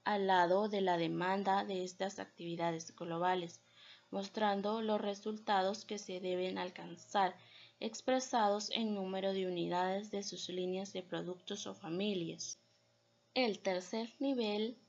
al 0.03 0.27
lado 0.27 0.69
de 0.69 0.81
la 0.81 0.97
demanda 0.97 1.65
de 1.65 1.85
estas 1.85 2.19
actividades 2.19 2.93
globales, 2.97 3.61
mostrando 4.11 4.83
los 4.83 5.01
resultados 5.01 5.85
que 5.85 5.99
se 5.99 6.19
deben 6.19 6.59
alcanzar 6.59 7.37
expresados 7.79 8.69
en 8.73 8.97
número 8.97 9.33
de 9.33 9.47
unidades 9.47 10.11
de 10.11 10.25
sus 10.25 10.49
líneas 10.49 10.93
de 10.93 11.05
productos 11.05 11.69
o 11.69 11.75
familias. 11.77 12.59
El 13.33 13.61
tercer 13.61 14.13
nivel 14.19 14.82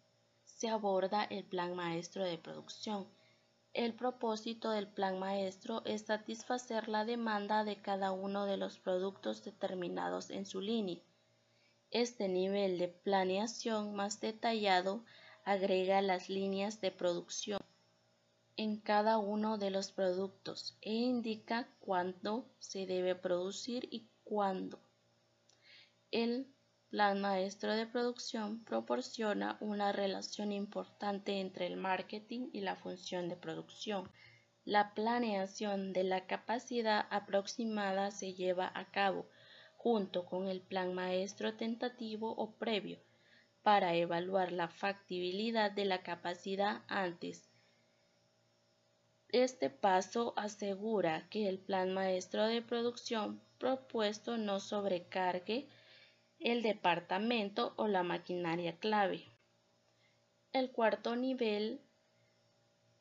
se 0.63 0.69
aborda 0.69 1.23
el 1.25 1.43
plan 1.43 1.75
maestro 1.75 2.23
de 2.23 2.37
producción. 2.37 3.07
El 3.73 3.93
propósito 3.93 4.71
del 4.71 4.87
plan 4.87 5.19
maestro 5.19 5.83
es 5.85 6.05
satisfacer 6.05 6.87
la 6.87 7.05
demanda 7.05 7.63
de 7.63 7.81
cada 7.81 8.11
uno 8.11 8.45
de 8.45 8.57
los 8.57 8.79
productos 8.79 9.43
determinados 9.43 10.29
en 10.29 10.45
su 10.45 10.61
línea 10.61 11.01
este 11.93 12.27
nivel 12.27 12.79
de 12.79 12.87
planeación 12.87 13.93
más 13.93 14.19
detallado 14.19 15.05
agrega 15.45 16.01
las 16.01 16.27
líneas 16.27 16.81
de 16.81 16.89
producción 16.89 17.59
en 18.57 18.77
cada 18.77 19.19
uno 19.19 19.59
de 19.59 19.69
los 19.69 19.91
productos 19.91 20.75
e 20.81 20.91
indica 20.91 21.69
cuándo 21.79 22.49
se 22.57 22.87
debe 22.87 23.13
producir 23.13 23.87
y 23.91 24.09
cuándo. 24.23 24.79
El 26.09 26.51
plan 26.93 27.21
maestro 27.21 27.73
de 27.73 27.87
producción 27.87 28.63
proporciona 28.65 29.57
una 29.61 29.91
relación 29.91 30.51
importante 30.51 31.39
entre 31.39 31.65
el 31.65 31.75
marketing 31.75 32.51
y 32.53 32.61
la 32.61 32.75
función 32.75 33.29
de 33.29 33.35
producción. 33.35 34.11
La 34.63 34.93
planeación 34.93 35.91
de 35.91 36.03
la 36.03 36.27
capacidad 36.27 37.07
aproximada 37.09 38.11
se 38.11 38.35
lleva 38.35 38.71
a 38.75 38.91
cabo 38.91 39.25
junto 39.75 40.27
con 40.27 40.47
el 40.47 40.61
plan 40.61 40.93
maestro 40.93 41.55
tentativo 41.55 42.31
o 42.31 42.51
previo 42.51 42.99
para 43.63 43.95
evaluar 43.95 44.51
la 44.51 44.67
factibilidad 44.67 45.71
de 45.71 45.85
la 45.85 46.03
capacidad 46.03 46.83
antes. 46.87 47.49
Este 49.29 49.71
paso 49.71 50.35
asegura 50.37 51.27
que 51.31 51.49
el 51.49 51.57
plan 51.57 51.91
maestro 51.91 52.45
de 52.45 52.61
producción 52.61 53.41
propuesto 53.57 54.37
no 54.37 54.59
sobrecargue 54.59 55.67
el 56.43 56.61
departamento 56.61 57.73
o 57.77 57.87
la 57.87 58.03
maquinaria 58.03 58.77
clave. 58.77 59.23
El 60.51 60.71
cuarto 60.71 61.15
nivel 61.15 61.79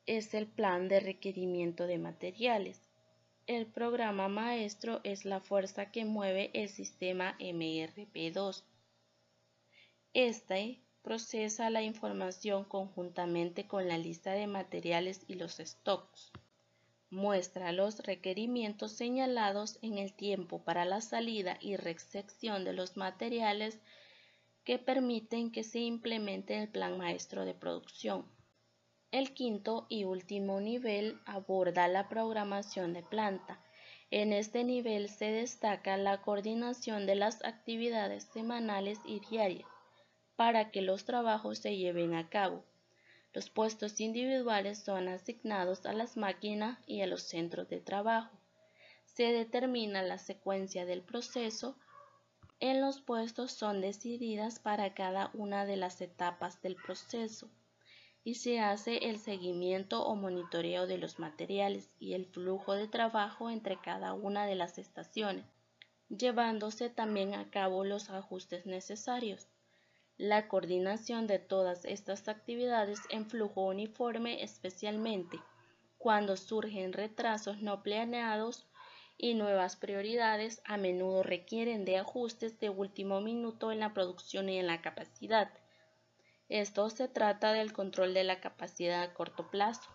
es 0.05 0.33
el 0.33 0.47
plan 0.47 0.87
de 0.87 1.01
requerimiento 1.01 1.85
de 1.85 1.97
materiales. 1.97 2.79
El 3.45 3.65
programa 3.65 4.29
maestro 4.29 5.01
es 5.03 5.25
la 5.25 5.41
fuerza 5.41 5.91
que 5.91 6.05
mueve 6.05 6.51
el 6.53 6.69
sistema 6.69 7.37
MRP2. 7.39 8.63
Este 10.13 10.79
procesa 11.01 11.69
la 11.69 11.81
información 11.81 12.63
conjuntamente 12.63 13.67
con 13.67 13.89
la 13.89 13.97
lista 13.97 14.31
de 14.31 14.47
materiales 14.47 15.25
y 15.27 15.35
los 15.35 15.57
stocks. 15.57 16.31
Muestra 17.13 17.71
los 17.71 17.99
requerimientos 17.99 18.93
señalados 18.93 19.77
en 19.83 19.99
el 19.99 20.13
tiempo 20.13 20.63
para 20.63 20.83
la 20.83 20.99
salida 20.99 21.59
y 21.61 21.75
recepción 21.75 22.65
de 22.65 22.73
los 22.73 22.97
materiales 22.97 23.79
que 24.63 24.79
permiten 24.79 25.51
que 25.51 25.63
se 25.63 25.77
implemente 25.77 26.57
el 26.57 26.69
plan 26.69 26.97
maestro 26.97 27.45
de 27.45 27.53
producción. 27.53 28.25
El 29.11 29.35
quinto 29.35 29.85
y 29.89 30.05
último 30.05 30.59
nivel 30.59 31.19
aborda 31.27 31.87
la 31.87 32.09
programación 32.09 32.93
de 32.93 33.03
planta. 33.03 33.63
En 34.09 34.33
este 34.33 34.63
nivel 34.63 35.07
se 35.07 35.25
destaca 35.25 35.97
la 35.97 36.23
coordinación 36.23 37.05
de 37.05 37.13
las 37.13 37.45
actividades 37.45 38.23
semanales 38.33 38.97
y 39.05 39.19
diarias 39.19 39.69
para 40.35 40.71
que 40.71 40.81
los 40.81 41.05
trabajos 41.05 41.59
se 41.59 41.77
lleven 41.77 42.15
a 42.15 42.27
cabo. 42.29 42.65
Los 43.33 43.49
puestos 43.49 43.99
individuales 43.99 44.77
son 44.83 45.07
asignados 45.07 45.87
a 45.87 45.93
las 45.93 46.17
máquinas 46.17 46.77
y 46.85 47.01
a 47.01 47.07
los 47.07 47.23
centros 47.23 47.67
de 47.67 47.79
trabajo. 47.79 48.37
Se 49.05 49.31
determina 49.31 50.03
la 50.03 50.19
secuencia 50.19 50.85
del 50.85 51.01
proceso. 51.01 51.75
En 52.59 52.79
los 52.79 53.01
puestos 53.01 53.51
son 53.51 53.81
decididas 53.81 54.59
para 54.59 54.93
cada 54.93 55.31
una 55.33 55.65
de 55.65 55.77
las 55.77 55.99
etapas 56.01 56.61
del 56.61 56.75
proceso 56.75 57.49
y 58.23 58.35
se 58.35 58.59
hace 58.59 59.09
el 59.09 59.17
seguimiento 59.17 60.05
o 60.05 60.15
monitoreo 60.15 60.85
de 60.85 60.99
los 60.99 61.17
materiales 61.17 61.95
y 61.99 62.13
el 62.13 62.27
flujo 62.27 62.73
de 62.73 62.87
trabajo 62.87 63.49
entre 63.49 63.81
cada 63.81 64.13
una 64.13 64.45
de 64.45 64.55
las 64.55 64.77
estaciones, 64.77 65.45
llevándose 66.07 66.89
también 66.89 67.33
a 67.33 67.49
cabo 67.49 67.83
los 67.83 68.11
ajustes 68.11 68.67
necesarios. 68.67 69.47
La 70.19 70.47
coordinación 70.47 71.25
de 71.25 71.39
todas 71.39 71.85
estas 71.85 72.27
actividades 72.27 72.99
en 73.09 73.25
flujo 73.25 73.65
uniforme 73.65 74.43
especialmente 74.43 75.39
Cuando 75.97 76.37
surgen 76.37 76.93
retrasos 76.93 77.63
no 77.63 77.81
planeados 77.81 78.67
y 79.17 79.33
nuevas 79.33 79.75
prioridades, 79.75 80.61
a 80.65 80.77
menudo 80.77 81.23
requieren 81.23 81.83
de 81.83 81.97
ajustes 81.97 82.59
de 82.59 82.69
último 82.69 83.21
minuto 83.21 83.71
en 83.71 83.79
la 83.79 83.93
producción 83.95 84.49
y 84.49 84.59
en 84.59 84.67
la 84.67 84.83
capacidad. 84.83 85.51
Esto 86.47 86.91
se 86.91 87.07
trata 87.07 87.51
del 87.51 87.73
control 87.73 88.13
de 88.13 88.23
la 88.23 88.39
capacidad 88.39 89.01
a 89.01 89.13
corto 89.15 89.49
plazo. 89.49 89.89